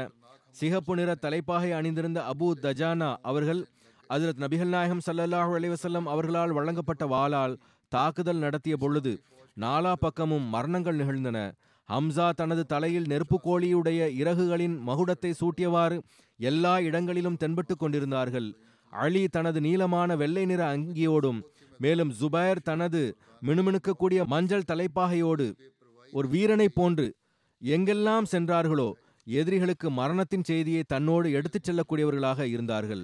[0.52, 3.62] சிகப்பு நிற தலைப்பாகை அணிந்திருந்த அபு தஜானா அவர்கள்
[4.10, 7.54] ஹஜரத் நபிகள் நாயகம் சல்லல்லாஹு அலைவசல்லம் அவர்களால் வழங்கப்பட்ட வாளால்
[7.92, 9.14] தாக்குதல் நடத்திய பொழுது
[9.58, 11.38] நாலா பக்கமும் மரணங்கள் நிகழ்ந்தன.
[11.90, 15.98] ஹம்சா தனது தலையில் நெருப்பு கோழியுடைய இறகுகளின் மகுடத்தை சூட்டியவாறு
[16.40, 18.48] எல்லா இடங்களிலும் தென்பட்டு கொண்டிருந்தார்கள்.
[18.94, 21.40] அலி தனது நீளமான வெள்ளை நிற அங்கியோடும்
[21.80, 23.02] மேலும் ஜுபைர் தனது
[23.48, 25.48] மினுமினுக்கக்கூடிய மஞ்சள் தலைப்பாகையோடு
[26.14, 27.08] ஒரு வீரனைப் போன்று
[27.62, 28.90] எங்கெல்லாம் சென்றார்களோ
[29.28, 33.04] எதிரிகளுக்கு மரணத்தின் செய்தியை தன்னோடு எடுத்துச் செல்லக்கூடியவர்களாக இருந்தார்கள்.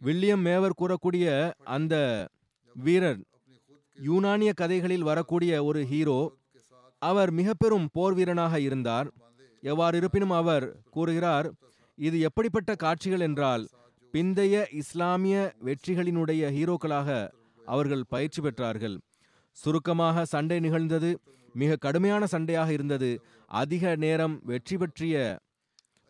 [0.00, 1.26] வில்லியம் மேவர் கூறக்கூடிய
[1.76, 1.94] அந்த
[2.76, 3.20] வீரர்
[3.98, 6.18] யூனானிய கதைகளில் வரக்கூடிய ஒரு ஹீரோ
[7.02, 9.08] அவர் மிக பெரும் போர் வீரனாக இருந்தார்.
[9.62, 11.46] எவ்வாறு இருப்பினும் அவர் கூறுகிறார்
[11.98, 13.64] இது எப்படிப்பட்ட காட்சிகள் என்றால்
[14.14, 15.36] பிந்தைய இஸ்லாமிய
[15.66, 17.08] வெற்றிகளினுடைய ஹீரோக்களாக
[17.64, 18.96] அவர்கள் பயிற்சி பெற்றார்கள்.
[19.56, 21.10] சுருக்கமாக சண்டை நிகழ்ந்தது
[21.54, 23.10] மிக கடுமையான சண்டையாக இருந்தது.
[23.50, 25.16] அதிக நேரம் வெற்றி பெற்றிய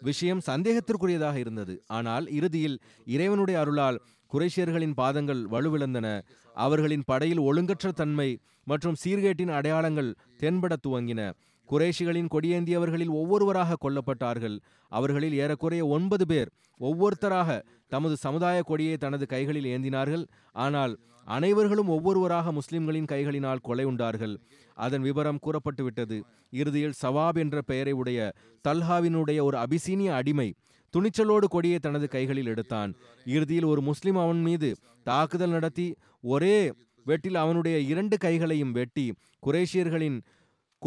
[0.00, 1.82] விஷயம் சந்தேகத்திற்குரியதாக இருந்தது.
[1.86, 4.00] ஆனால் இறுதியில் இறைவனுடைய அருளால்
[4.32, 6.20] குறைஷியர்களின் பாதங்கள் வலுவிழந்தன.
[6.54, 11.32] அவர்களின் படையில் ஒழுங்கற்ற தன்மை மற்றும் சீர்கேட்டின் அடையாளங்கள் தென்பட துவங்கின.
[11.70, 14.56] குறைஷிகளின் கொடியேந்தியவர்களில் ஒவ்வொருவராக கொல்லப்பட்டார்கள்.
[14.92, 16.50] அவர்களில் ஏறக்குறைய ஒன்பது பேர்
[16.80, 20.24] ஒவ்வொருத்தராக தமது சமுதாய கொடியை தனது கைகளில் ஏந்தினார்கள்.
[20.52, 20.94] ஆனால்
[21.26, 24.34] அனைவர்களும் ஒவ்வொருவராக முஸ்லிம்களின் கைகளினால் கொலை உண்டார்கள்.
[24.74, 26.22] அதன் விவரம் கூறப்பட்டுவிட்டது.
[26.50, 28.32] இறுதியில் சவாப் என்ற பெயரை உடைய
[28.68, 30.54] தல்ஹாவினுடைய ஒரு அபிசீனிய அடிமை
[30.94, 32.90] துணிச்சலோடு கொடியை தனது கைகளில் எடுத்தான்.
[33.26, 34.68] இறுதியில் ஒரு முஸ்லிம் அவன் மீது
[35.02, 36.72] தாக்குதல் நடத்தி ஒரே
[37.06, 39.12] வெட்டில் அவனுடைய இரண்டு கைகளையும் வெட்டி
[39.46, 40.16] குரேஷியர்களின்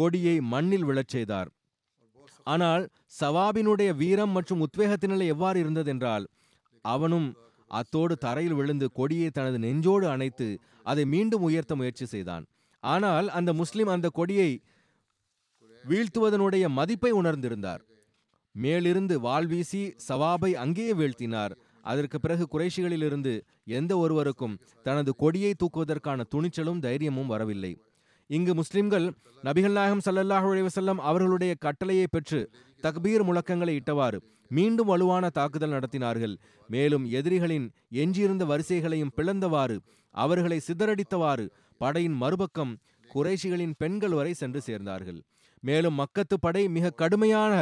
[0.00, 1.48] கொடியை மண்ணில் விழச் செய்தார்.
[2.52, 2.84] ஆனால்
[3.20, 6.24] சவாபினுடைய வீரம் மற்றும் உத்வேகத்தினிலை எவ்வாறு இருந்ததென்றால்
[6.84, 7.28] அவனும்
[7.70, 10.48] அத்தோடு தரையில் விழுந்து கொடியை தனது நெஞ்சோடு அணைத்து
[10.90, 12.44] அதை மீண்டும் உயர்த்த முயற்சி செய்தான்.
[12.82, 14.50] ஆனால் அந்த முஸ்லிம் அந்த கொடியை
[15.84, 17.82] வீழ்த்துவதனுடைய மதிப்பை உணர்ந்திருந்தார்.
[18.54, 21.52] மேலிருந்து வாள் வீசி சவாபை அங்கேயே வீழ்த்தினார்.
[21.90, 23.32] அதற்கு பிறகு குறைஷிகளிலிருந்து
[23.78, 27.72] எந்த ஒருவருக்கும் தனது கொடியை தூக்குவதற்கான துணிச்சலும் தைரியமும் வரவில்லை.
[28.36, 29.06] இங்கு முஸ்லிம்கள்
[29.44, 32.40] நபிகள் நாயகம் ஸல்லல்லாஹு செல்லம் அவர்களுடைய கட்டளையை பெற்று
[32.84, 34.18] தக்பீர் முழக்கங்களை இட்டவாறு
[34.50, 36.34] மீண்டும் வலுவான தாக்குதல் நடத்தினார்கள்.
[36.68, 37.66] மேலும் எதிரிகளின்
[38.02, 39.76] எஞ்சியிருந்த வரிசைகளையும் பிளந்தவாறு
[40.14, 41.46] அவர்களை சிதறடித்தவாறு
[41.80, 42.72] படையின் மறுபக்கம்
[43.14, 45.20] குறைஷிகளின் பெண்கள் வரை சென்று சேர்ந்தார்கள்.
[45.62, 47.54] மேலும் மக்கத்து படை மிக கடுமையான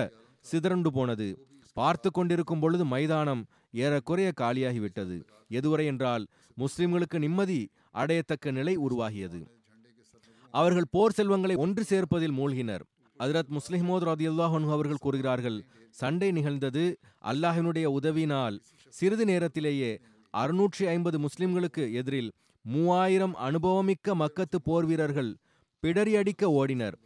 [0.47, 1.29] சிதறண்டு போனது.
[1.77, 3.43] பார்த்து கொண்டிருக்கும் பொழுது மைதானம்
[3.85, 5.17] ஏறக்குறைய காலியாகிவிட்டது.
[5.59, 6.25] எதுவரை என்றால்
[6.57, 7.61] முஸ்லிம்களுக்கு நிம்மதி
[8.01, 9.41] அடையத்தக்க நிலை உருவாகியது.
[10.51, 12.85] அவர்கள் போர் செல்வங்களை ஒன்று சேர்ப்பதில் மூழ்கினர்.
[13.19, 18.57] ஹஜரத் முஸ்லிமோத் ரதியுல்லாஹ் அவர்கள் கூறுகிறார்கள் சண்டை நிகழ்ந்தது அல்லாஹினுடைய உதவினால்
[18.89, 20.01] சிறிது நேரத்திலேயே
[20.35, 22.33] அறுநூற்றி ஐம்பது முஸ்லிம்களுக்கு எதிரில்
[22.63, 25.37] மூவாயிரம் அனுபவமிக்க மக்கத்து போர் வீரர்கள்
[25.83, 26.97] பிடரியடிக்க ஓடினர்.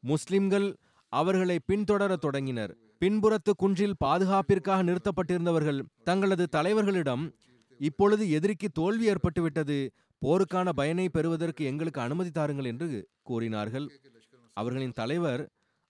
[0.00, 0.76] முஸ்லிம்கள்
[1.08, 2.76] அவர்களை பின்தொடரத் தொடங்கினர்.
[3.00, 7.24] பின்புறத்து குன்றில் பாதுகாப்பிற்காக நிறுத்தப்பட்டிருந்தவர்கள் தங்களது தலைவர்களிடம்
[7.78, 9.88] இப்பொழுது எதிரிக்கு தோல்வி ஏற்பட்டுவிட்டது
[10.22, 12.88] போருக்கான பயனை பெறுவதற்கு எங்களுக்கு அனுமதி தாருங்கள் என்று
[13.28, 13.86] கூறினார்கள்.
[14.56, 15.42] அவர்களின் தலைவர்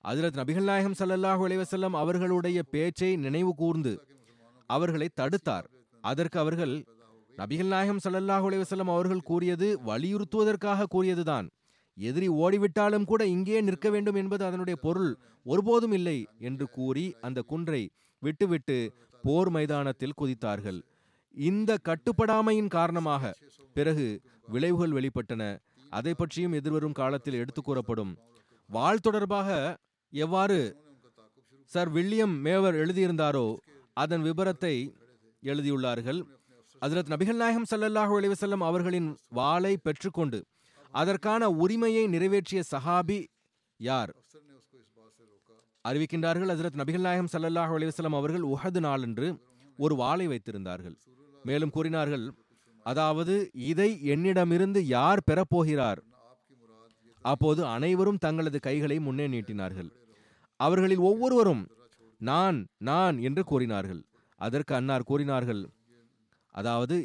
[0.04, 3.92] அதிரத் நபிகள் நாயகம் சல்லல்லாஹு அலைவசல்லம் அவர்களுடைய பேச்சை நினைவு கூர்ந்து
[4.70, 5.66] அவர்களை தடுத்தார்.
[6.04, 6.74] அதற்கு அவர்கள்
[7.38, 11.46] நபிகள் நாயகம் சல்லல்லாஹு அலைவசல்லம் அவர்கள் கூறியது வலியுறுத்துவதற்காக கூறியதுதான்.
[11.96, 15.12] எதிரி ஓடிவிட்டாலும் கூட இங்கே நிற்க வேண்டும் என்பது அதனுடைய பொருள்
[15.46, 16.18] ஒருபோதும் இல்லை
[16.48, 17.82] என்று கூறி அந்த குன்றை
[18.22, 18.76] விட்டுவிட்டு
[19.24, 20.80] போர் மைதானத்தில் குதித்தார்கள்.
[21.34, 23.36] இந்த கட்டுப்படாமையின் காரணமாக
[23.74, 25.58] பிறகு விளைவுகள் வெளிப்பட்டன.
[25.90, 28.16] அதை பற்றியும் எதிர்வரும் காலத்தில் எடுத்துக் கூறப்படும்.
[28.66, 29.78] வாழ் தொடர்பாக
[30.10, 30.76] எவ்வாறு
[31.64, 33.56] சர் வில்லியம் மேவர் எழுதியிருந்தாரோ
[33.92, 34.94] அதன் விபரத்தை
[35.42, 36.22] எழுதியுள்ளார்கள்.
[36.80, 40.44] அதிரத் நபிகள் நாயகம் சல்லல்லாஹு அலைஹி அவர்களின் வாளை பெற்றுக்கொண்டு
[40.90, 43.26] அதற்கான உரிமையை நிறைவேற்றிய சஹாபி
[43.76, 44.14] யார்?
[45.88, 49.38] அறிவிக்கின்றார்கள் அதிரத் நபிகள் நாயகம் சல்லல்லாஹு அலைஹி அவர்கள் உஹது நாளன்று
[49.76, 50.96] ஒரு வாளை வைத்திருந்தார்கள்.
[51.48, 52.24] மேலும் கூறினார்கள்
[52.86, 53.34] அதாவது
[53.70, 56.00] இதை என்னிடமிருந்து யார் பெறப்போகிறார்?
[57.24, 59.90] அப்போது அனைவரும் தங்களது கைகளை முன்னே நீட்டினார்கள்.
[60.60, 61.62] அவர்களில் ஒவ்வொருவரும்
[62.20, 62.58] நான்
[62.90, 64.02] நான் என்று கூறினார்கள்.
[64.40, 65.62] அதற்கு அன்னார் கூறினார்கள்
[66.54, 66.96] அதாவது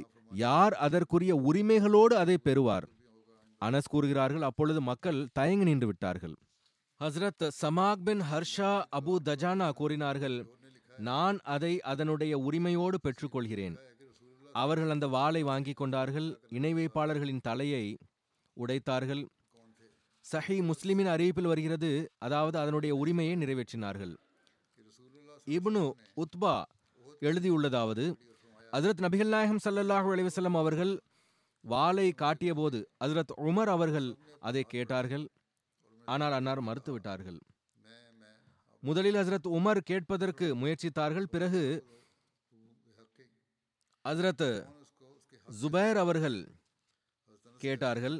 [0.46, 2.86] யார் அதற்குரிய உரிமைகளோடு அதை பெறுவார்?
[3.62, 6.36] அனஸ் கூறுகிறார்கள் அப்பொழுது மக்கள் தயங்கி நின்று விட்டார்கள்.
[7.00, 10.38] ஹஸ்ரத் சமாக் பின் ஹர்ஷா அபு தஜானா கூறினார்கள்
[11.10, 13.76] நான் அதை அதனுடைய உரிமையோடு பெற்றுக்கொள்கிறேன்.
[14.62, 16.28] அவர்கள் அந்த வாளை வாங்கி கொண்டார்கள்.
[16.58, 17.86] இணை வைப்பாளர்களின் தலையை
[18.58, 19.24] உடைத்தார்கள்.
[20.26, 21.90] சஹி முஸ்லிமின் அறிவிப்பில் வருகிறது
[22.26, 24.14] அதாவது அதனுடைய உரிமையை நிறைவேற்றினார்கள்.
[25.58, 25.84] இப்னு
[26.24, 26.56] உத்பா
[27.28, 28.06] எழுதியுள்ளதாவது
[28.74, 30.94] அதிரத் நபிகள் நாயகம் ஸல்லல்லாஹு அலைஹி அவர்கள்
[31.64, 34.10] வாளை காட்டியபோது அதிரத் உமர் அவர்கள்
[34.48, 35.26] அதை கேட்டார்கள்.
[36.08, 37.40] ஆனால் அன்னார் மறுத்து விட்டார்கள்
[38.84, 41.28] முதலில் ஹசரத் உமர் கேட்பதற்கு முயற்சித்தார்கள்.
[41.36, 41.62] பிறகு
[44.08, 44.50] ஹசரத்
[45.48, 46.38] ஜுபைர் அவர்கள்
[47.64, 48.18] கேட்டார்கள்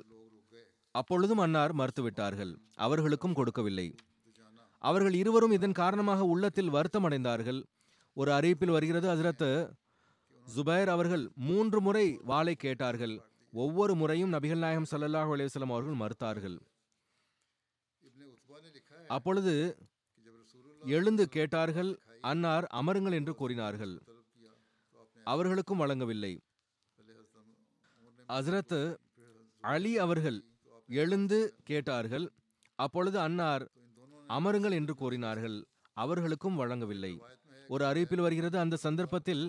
[0.96, 2.52] அப்பொழுதும் அன்னார் மறுத்துவிட்டார்கள்
[2.86, 3.86] அவர்களுக்கும் கொடுக்கவில்லை.
[4.82, 7.60] அவர்கள் இருவரும் இதன் காரணமாக உள்ளத்தில் வருத்தம் அடைந்தார்கள்
[8.18, 9.48] ஒரு அறிவிப்பில் வருகிறது ஹசரத்
[10.48, 13.16] ஜுபைர் அவர்கள் மூன்று முறை வாளை கேட்டார்கள்.
[13.54, 16.58] ஒவ்வொரு முறையும் நபிகள் நாயகம் ஸல்லல்லாஹு அலைஹி அவர்கள் மறுத்தார்கள்.
[19.18, 19.56] அப்பொழுது
[20.98, 21.94] எழுந்து கேட்டார்கள்
[22.32, 23.96] அன்னார் அமருங்கள் என்று கூறினார்கள்.
[25.34, 26.34] அவர்களுக்கும் வழங்கவில்லை.
[28.30, 28.78] ஹஸ்ரத்
[29.64, 30.40] அலி அவர்கள்
[30.90, 32.26] எழுந்து கேட்டார்கள்
[32.80, 33.64] அப்பொழுது அன்னார்
[34.30, 35.58] அமருங்கள் என்று கூறினார்கள்
[35.98, 37.14] அவர்களுக்கும் வழங்கவில்லை.
[37.74, 39.44] ஒரு அறிவிப்பில் வருகிறது அந்த சந்தர்ப்பத்தில்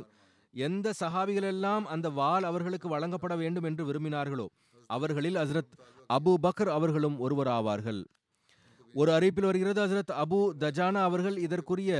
[0.54, 4.46] எந்த சஹாபிகளெல்லாம் அந்த வாள் அவர்களுக்கு வழங்கப்பட வேண்டும் என்று விரும்பினார்களோ
[4.90, 5.74] அவர்களில் ஹஸ்ரத்
[6.10, 8.00] அபு பக்ர் அவர்களும் ஒருவராவார்கள்.
[8.94, 11.92] ஒரு அறிவிப்பில் வருகிறது ஹஸ்ரத் அபு தஜானா அவர்கள் இதற்குரிய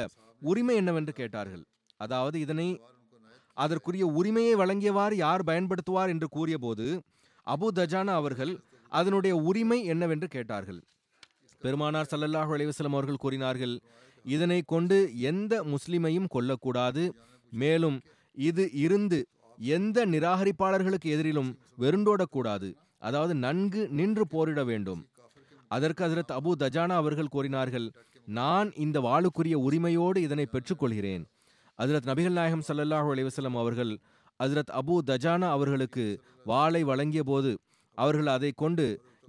[0.43, 1.65] உரிமை என்னவென்று கேட்டார்கள்.
[2.01, 2.69] அதாவது இதனை
[3.65, 6.87] அதற்குரிய உரிமையை வழங்கியவாறு யார் பயன்படுத்துவார் என்று கூறியபோது
[7.47, 8.53] அபு தஜானா அவர்கள்
[8.93, 10.81] அதனுடைய உரிமை என்னவென்று கேட்டார்கள்.
[11.63, 13.75] பெருமானார் சல்லல்லாஹு அலைவாஸ்லம் அவர்கள் கூறினார்கள்
[14.25, 14.97] இதனை கொண்டு
[15.31, 17.05] எந்த முஸ்லிமையும் கொல்லக்கூடாது.
[17.53, 17.97] மேலும்
[18.37, 19.19] இது இருந்து
[19.59, 21.51] எந்த நிராகரிப்பாளர்களுக்கு எதிரிலும்
[21.83, 22.69] வெருண்டோடக்கூடாது
[23.07, 25.03] அதாவது நன்கு நின்று போரிட வேண்டும்.
[25.71, 27.89] அதற்கு அதிரத் அபு தஜானா அவர்கள் கூறினார்கள்
[28.29, 31.25] நான் இந்த வாளுக்குரிய உரிமையோடு இதனை பெற்றுக்கொள்கிறேன்.
[31.79, 33.93] ஹஜரத் நபிகள் நாயகம் சல்லல்லாஹூ அலைவசலம் அவர்கள்
[34.41, 36.05] அதிரத் அபு தஜானா அவர்களுக்கு
[36.45, 37.51] வாளை வழங்கிய போது
[37.99, 38.87] அவர்கள் அதை கொண்டு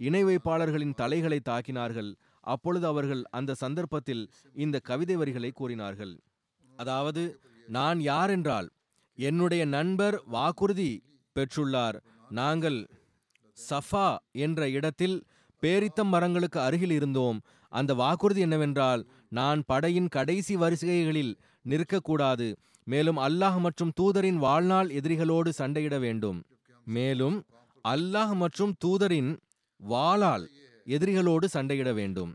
[0.08, 2.10] இணை வைப்பாளர்களின் தலைகளை தாக்கினார்கள்.
[2.54, 4.24] அப்பொழுது அவர்கள் அந்த சந்தர்ப்பத்தில்
[4.56, 6.14] இந்த கவிதை வரிகளை கூறினார்கள்.
[6.78, 7.24] அதாவது
[7.68, 8.68] நான் யார் என்றால்
[9.18, 10.92] என்னுடைய நண்பர் வாக்குறுதி
[11.36, 11.98] பெற்றுள்ளார்.
[12.30, 12.80] நாங்கள்
[13.58, 14.08] சஃபா
[14.46, 15.18] என்ற இடத்தில்
[15.64, 17.40] பேரித்தம் மரங்களுக்கு அருகில் இருந்தோம்.
[17.72, 19.02] அந்த வாக்குறுதி என்னவென்றால்
[19.40, 21.34] நான் படையின் கடைசி வரிசைகளில்
[21.66, 22.48] நிற்கக்கூடாது.
[22.88, 26.40] மேலும் அல்லாஹ் மற்றும் தூதரின் வாழ்நாள் எதிரிகளோடு சண்டையிட வேண்டும்.
[26.88, 27.38] மேலும்
[27.86, 29.32] அல்லாஹ் மற்றும் தூதரின்
[29.80, 30.46] வாளால்
[30.88, 32.32] எதிரிகளோடு சண்டையிட வேண்டும்.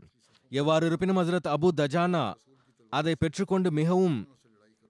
[0.51, 2.25] எவ்வாறு இருப்பினும் ஹசரத் அபு தஜானா
[2.91, 4.17] அதை பெற்றுக்கொண்டு மிகவும்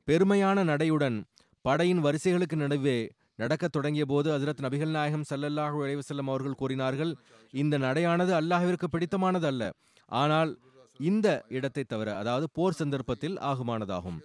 [0.07, 1.17] பெருமையான நடையுடன்
[1.65, 2.97] படையின் வரிசைகளுக்கு நடுவே
[3.41, 7.11] நடக்கத் தொடங்கிய போது ஹசரத் நபிகள் நாயகம் சல்லல்லாஹு அலைவசல்லம் அவர்கள் கூறினார்கள்
[7.53, 9.63] இந்த நடையானது அல்லாஹிற்கு பிடித்தமானது அல்ல
[10.11, 10.51] ஆனால்
[10.99, 14.19] இந்த இடத்தை தவிர அதாவது போர் சந்தர்ப்பத்தில் ஆகுமானதாகும்.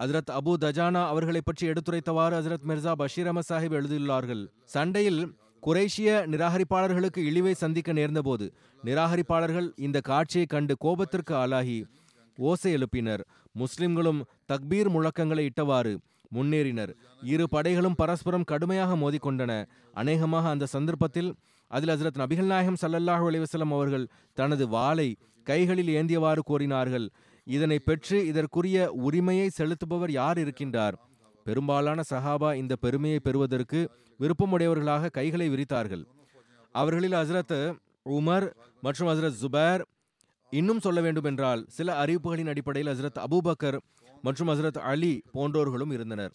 [0.00, 4.42] ஹஜரத் அபு தஜானா அவர்களை பற்றி எடுத்துரைத்தவாறு ஹஜரத் மிர்சா பஷீர் அஹமத் சாஹிப் எழுதியுள்ளார்கள்.
[4.64, 5.20] சண்டையில்
[5.62, 8.46] குரேஷிய நிராகரிப்பாளர்களுக்கு இழிவை சந்திக்க நேர்ந்தபோது
[8.84, 11.86] நிராகரிப்பாளர்கள் இந்த காட்சியை கண்டு கோபத்திற்கு ஆளாகி
[12.38, 13.22] ஓசை எழுப்பினர்.
[13.52, 14.20] முஸ்லிம்களும்
[14.52, 15.98] தக்பீர் முழக்கங்களை இட்டவாறு
[16.34, 16.92] முன்னேறினர்.
[17.22, 19.52] இரு படைகளும் பரஸ்பரம் கடுமையாக மோதிக்கொண்டன.
[19.92, 21.34] அநேகமாக அந்த சந்தர்ப்பத்தில்
[21.68, 25.16] அதில் ஹசரத் நபிகள் நாயகம் சல்லல்லாஹு அலைஹி அவர்கள் தனது வாளை
[25.46, 27.06] கைகளில் ஏந்தியவாறு கூறினார்கள்.
[27.44, 30.96] இதனை பெற்று இதற்குரிய உரிமையை செலுத்துபவர் யார் இருக்கின்றார்?
[31.44, 33.80] பெரும்பாலான சஹாபா இந்த பெருமையை பெறுவதற்கு
[34.20, 36.04] விருப்பமுடையவர்களாக கைகளை விரித்தார்கள்.
[36.72, 37.60] அவர்களில் ஹசரத்
[38.04, 38.46] உமர்
[38.80, 39.82] மற்றும் ஹசரத் ஜுபேர்
[40.50, 43.78] இன்னும் சொல்ல வேண்டுமென்றால் சில அறிவிப்புகளின் அடிப்படையில் ஹசரத் அபூபக்கர்
[44.22, 46.32] மற்றும் ஹசரத் அலி போன்றோர்களும் இருந்தனர்.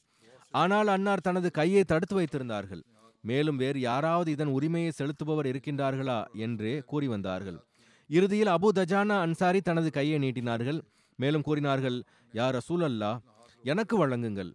[0.52, 2.82] ஆனால் அன்னார் தனது கையை தடுத்து வைத்திருந்தார்கள்.
[3.22, 6.20] மேலும் வேறு யாராவது இதன் உரிமையை செலுத்துபவர் இருக்கின்றார்களா?
[6.34, 7.60] என்றே கூறி வந்தார்கள்.
[8.12, 10.80] இறுதியில் அபு தஜானா அன்சாரி தனது கையை நீட்டினார்கள்.
[11.20, 11.98] மேலும் கூறினார்கள்
[12.40, 13.12] யார் ரசூல் அல்லா
[13.64, 14.52] எனக்கு வழங்குங்கள்.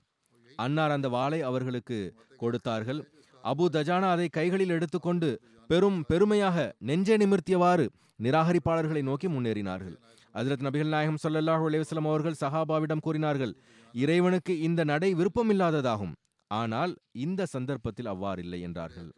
[0.65, 1.99] அன்னார் அந்த வாளை அவர்களுக்கு
[2.43, 3.01] கொடுத்தார்கள்.
[3.45, 5.29] அபு தஜானா அதை கைகளில் எடுத்துக்கொண்டு
[5.71, 7.87] பெரும் பெருமையாக நெஞ்சே நிமிர்த்தியவாறு
[8.25, 9.97] நிராகரிப்பாளர்களை நோக்கி முன்னேறினார்கள்.
[10.35, 13.53] அதிரத் நபிகள் நாயகம் சொல்லல்லாஹ் அலைஹி அவர்கள் சஹாபாவிடம் கூறினார்கள்
[13.95, 16.15] இறைவனுக்கு இந்த நடை விருப்பமில்லாததாகும்.
[16.51, 16.93] ஆனால்
[17.27, 19.09] இந்த சந்தர்ப்பத்தில் அவ்வாறில்லை என்றார்கள்.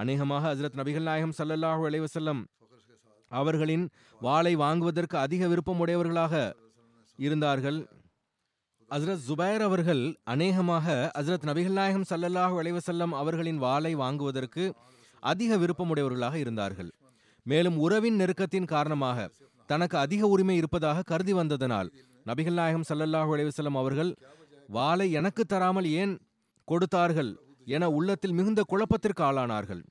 [0.00, 2.40] அநேகமாக ஹஜரத் நபிகள் நாயகம் ஸல்லல்லாஹு அலைவசல்லம்
[3.30, 3.84] அவர்களின்
[4.20, 6.34] வாளை வாங்குவதற்கு அதிக விருப்பம் உடையவர்களாக
[7.18, 7.78] இருந்தார்கள்.
[8.90, 14.64] ஹசரத் ஜுபைர் அவர்கள் அநேகமாக ஹசரத் நபிகள் நாயகம் சல்லல்லாஹ் அலைஹி அவர்களின் வாளை வாங்குவதற்கு
[15.20, 16.90] அதிக விருப்பமுடையவர்களாக இருந்தார்கள்.
[17.42, 19.28] மேலும் உறவின் நெருக்கத்தின் காரணமாக
[19.66, 21.88] தனக்கு அதிக உரிமை இருப்பதாக கருதி வந்ததனால்
[22.26, 24.12] நபிகள் நாயகம் சல்லல்லாஹ் அலைஹி அவர்கள்
[24.68, 26.14] வாளை எனக்கு தராமல் ஏன்
[26.64, 27.32] கொடுத்தார்கள்
[27.64, 29.82] என உள்ளத்தில் மிகுந்த குழப்பத்திற்கு ஆளானார்கள்.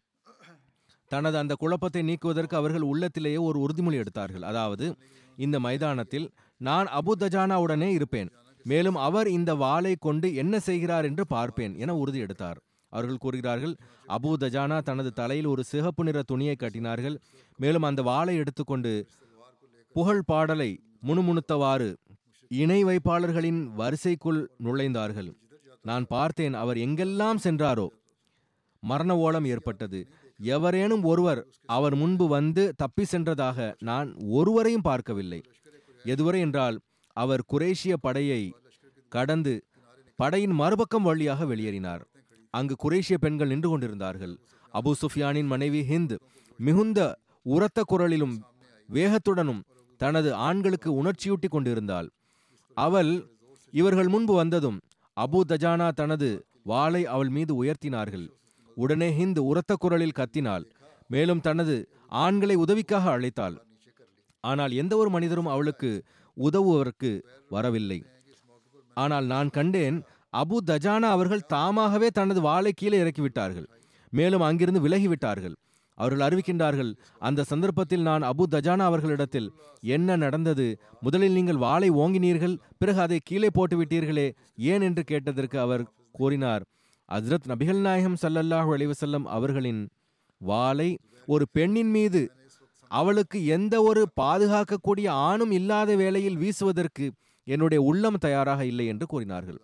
[1.12, 4.44] தனது அந்த குழப்பத்தை நீக்குவதற்கு அவர்கள் உள்ளத்திலேயே ஒரு உறுதிமொழி எடுத்தார்கள்.
[4.44, 4.86] அதாவது
[5.38, 6.28] இந்த மைதானத்தில்
[6.62, 8.30] நான் அபு தஜானாவுடனே இருப்பேன்.
[8.66, 12.60] மேலும் அவர் இந்த வாளை கொண்டு என்ன செய்கிறார் என்று பார்ப்பேன் என உறுதி எடுத்தார்.
[12.94, 13.76] அவர்கள் கூறுகிறார்கள்
[14.16, 17.16] அபு தஜானா தனது தலையில் ஒரு சிகப்பு நிற துணியை கட்டினார்கள்.
[17.60, 18.92] மேலும் அந்த வாளை எடுத்துக்கொண்டு
[19.96, 20.70] புகழ் பாடலை
[21.08, 21.90] முணுமுணுத்தவாறு
[22.52, 25.30] இணை வைப்பாளர்களின் வரிசைக்குள் நுழைந்தார்கள்.
[25.82, 27.88] நான் பார்த்தேன் அவர் எங்கெல்லாம் சென்றாரோ.
[28.84, 30.00] மரண ஓலம் ஏற்பட்டது.
[30.40, 35.42] எவரேனும் ஒருவர் அவர் முன்பு வந்து தப்பி சென்றதாக நான் ஒருவரையும் பார்க்கவில்லை.
[36.04, 36.80] எதுவரை என்றால்
[37.18, 38.42] அவர் குரேஷிய படையை
[39.10, 39.54] கடந்து
[40.16, 42.04] படையின் மறுபக்கம் வழியாக வெளியேறினார்.
[42.50, 44.36] அங்கு குரேஷிய பெண்கள் நின்று கொண்டிருந்தார்கள்.
[44.74, 46.16] அபு சுஃபியானின் மனைவி ஹிந்த்
[46.58, 47.00] மிகுந்த
[47.42, 48.36] உரத்த குரலிலும்
[48.90, 49.62] வேகத்துடனும்
[49.98, 52.10] தனது ஆண்களுக்கு உணர்ச்சியூட்டி கொண்டிருந்தாள்.
[52.78, 53.12] அவள்
[53.74, 54.80] இவர்கள் முன்பு வந்ததும்
[55.18, 56.30] அபு தஜானா தனது
[56.64, 58.28] வாளை அவள் மீது உயர்த்தினார்கள்.
[58.84, 60.66] உடனே ஹிந்த் உரத்த குரலில் கத்தினாள்.
[61.10, 61.76] மேலும் தனது
[62.24, 63.56] ஆண்களை உதவிக்காக அழைத்தாள்.
[64.44, 65.92] ஆனால் எந்த ஒரு மனிதரும் அவளுக்கு
[66.38, 67.12] உதவுவதற்கு
[67.56, 68.00] வரவில்லை.
[68.98, 69.98] ஆனால் நான் கண்டேன்
[70.34, 73.68] அபு தஜானா அவர்கள் தாமாகவே தனது வாளை கீழே இறக்கிவிட்டார்கள்.
[74.14, 75.56] மேலும் அங்கிருந்து விலகிவிட்டார்கள்.
[75.98, 76.92] அவர்கள் அறிவிக்கின்றார்கள்
[77.28, 79.50] அந்த சந்தர்ப்பத்தில் நான் அபு தஜானா அவர்களிடத்தில்
[79.96, 80.66] என்ன நடந்தது?
[81.06, 84.28] முதலில் நீங்கள் வாளை ஓங்கினீர்கள் பிறகு அதை கீழே போட்டுவிட்டீர்களே
[84.72, 85.84] ஏன் என்று கேட்டதற்கு அவர்
[86.20, 86.66] கூறினார்.
[87.10, 89.82] ஹஜ்ரத் நபிகள் நாயகம் சல்லல்லாஹு அலிவசல்லம் அவர்களின்
[90.42, 90.88] வாளை
[91.28, 92.22] ஒரு பெண்ணின் மீது
[92.92, 97.06] அவளுக்கு எந்த ஒரு பாதுகாக்கக்கூடிய ஆணும் இல்லாத வேளையில் வீசுவதற்கு
[97.48, 99.60] என்னுடைய உள்ளம் தயாராக இல்லை என்று கூறினார்கள்.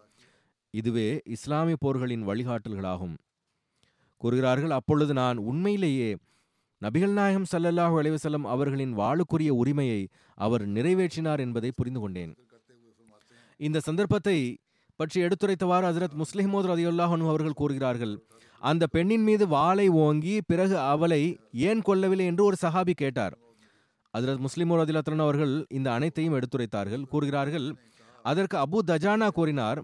[0.74, 3.16] இதுவே இஸ்லாமிய போர்களின் வழிகாட்டல்களாகும்.
[4.18, 6.10] கூறுகிறார்கள் அப்பொழுது நான் உண்மையிலேயே
[6.82, 10.02] நபிகள் நாயகம் சல்லல்லாஹு அலைவசல்லம் அவர்களின் வாளுக்குரிய உரிமையை
[10.38, 12.34] அவர் நிறைவேற்றினார் என்பதை புரிந்து கொண்டேன்
[13.60, 14.38] இந்த சந்தர்ப்பத்தை
[15.02, 18.14] பற்றி எடுத்துரைத்தவாறு ஹசரத் முஸ்லிமோத் ரதியுல்லாஹ் அன்ஹு அவர்கள் கூறுகிறார்கள்
[18.62, 21.22] அந்த பெண்ணின் மீது வாளை ஓங்கி பிறகு அவளை
[21.70, 23.36] ஏன் கொல்லவில்லை என்று ஒரு சஹாபி கேட்டார்.
[24.14, 27.68] ஹசரத் முஸ்லிமோ ரதிலத்தன் அவர்கள் இந்த அனைத்தையும் எடுத்துரைத்தார்கள் கூறுகிறார்கள்
[28.26, 29.80] அதற்கு அபு தஜானா கூறினார்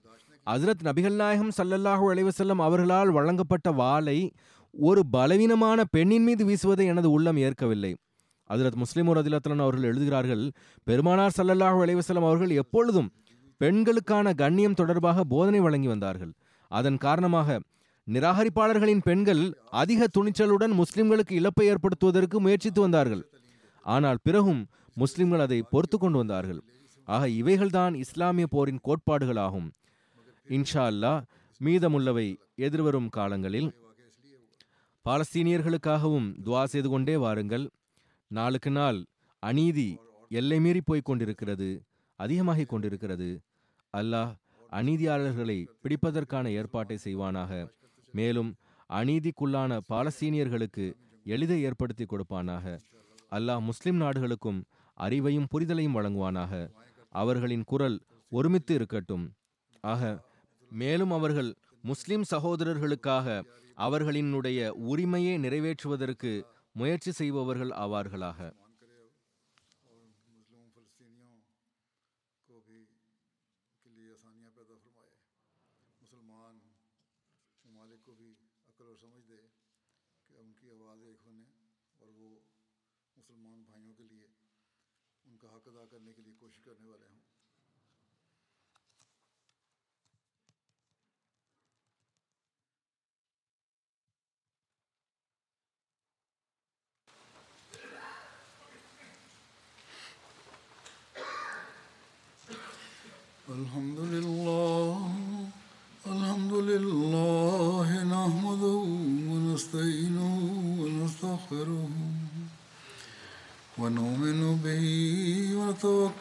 [0.47, 4.17] ஹசரத் நபிகள் நாயகம் சல்லல்லாஹு அலைவசல்லம் அவர்களால் வழங்கப்பட்ட வாளை
[4.73, 7.91] ஒரு பலவீனமான பெண்ணின் மீது வீசுவதை எனது உள்ளம் ஏற்கவில்லை.
[8.49, 10.43] அதிரத் முஸ்லிமோ ரதிலத்தன் அவர்கள் எழுதுகிறார்கள்
[10.87, 13.09] பெருமானார் சல்லல்லாஹு அலைவசல்லம் அவர்கள் எப்பொழுதும்
[13.61, 16.33] பெண்களுக்கான கண்ணியம் தொடர்பாக போதனை வழங்கி வந்தார்கள்.
[16.71, 17.59] அதன் காரணமாக
[18.07, 19.43] நிராகரிப்பாளர்களின் பெண்கள்
[19.81, 23.23] அதிக துணிச்சலுடன் முஸ்லிம்களுக்கு இழப்பை ஏற்படுத்துவதற்கு முயற்சித்து வந்தார்கள்.
[23.85, 24.61] ஆனால் பிறகும்
[24.93, 26.61] முஸ்லிம்கள் அதை பொறுத்து கொண்டு வந்தார்கள்.
[27.07, 29.67] ஆக இவைகள்தான் இஸ்லாமிய போரின் கோட்பாடுகளாகும்.
[30.47, 31.21] இன்ஷா அல்லாஹ்
[31.61, 33.69] மீதமுள்ளவை எதிர்வரும் காலங்களில்.
[35.05, 37.65] பாலஸ்தீனியர்களுக்காகவும் துவா செய்து கொண்டே வாருங்கள்.
[38.31, 38.99] நாளுக்கு நாள்
[39.43, 39.89] அநீதி
[40.29, 41.69] எல்லை மீறி போய்க் கொண்டிருக்கிறது.
[42.17, 43.29] அதிகமாகிக் கொண்டிருக்கிறது.
[43.97, 44.31] அல்லாஹ்
[44.71, 47.51] அநீதியாளர்களை பிடிப்பதற்கான ஏற்பாட்டை செய்வானாக.
[48.11, 48.55] மேலும்
[48.93, 50.85] அநீதிக்குள்ளான பாலஸ்தீனியர்களுக்கு
[51.25, 52.65] எளிதை ஏற்படுத்தி கொடுப்பானாக.
[53.31, 54.63] அல்லாஹ் முஸ்லிம் நாடுகளுக்கும்
[54.99, 56.53] அறிவையும் புரிதலையும் வழங்குவானாக.
[57.09, 57.97] அவர்களின் குரல்
[58.29, 59.25] ஒருமித்து இருக்கட்டும்.
[59.81, 60.23] ஆக
[60.71, 63.43] மேலும் அவர்கள் முஸ்லிம் சகோதரர்களுக்காக
[63.77, 66.31] அவர்களினுடைய உரிமையை நிறைவேற்றுவதற்கு
[66.71, 68.39] முயற்சி செய்பவர்கள் ஆவார்களாக.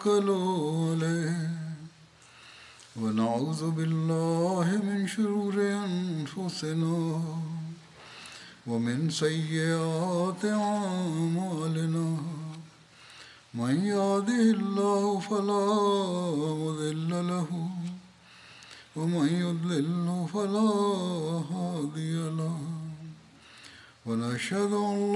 [0.07, 0.31] ونتوكل
[1.03, 1.51] عليه.
[2.97, 7.23] ونعوذ بالله من شرور أنفسنا
[8.67, 12.09] ومن سيئات أعمالنا.
[13.55, 15.67] من يهده الله فلا
[16.63, 17.51] مضل له
[18.97, 20.71] ومن يضلل فلا
[21.51, 22.59] هادي له.
[24.07, 25.16] ونشهد أن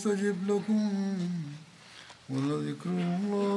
[0.00, 0.90] يستجب لكم
[2.30, 3.49] ولذكر الله أكبر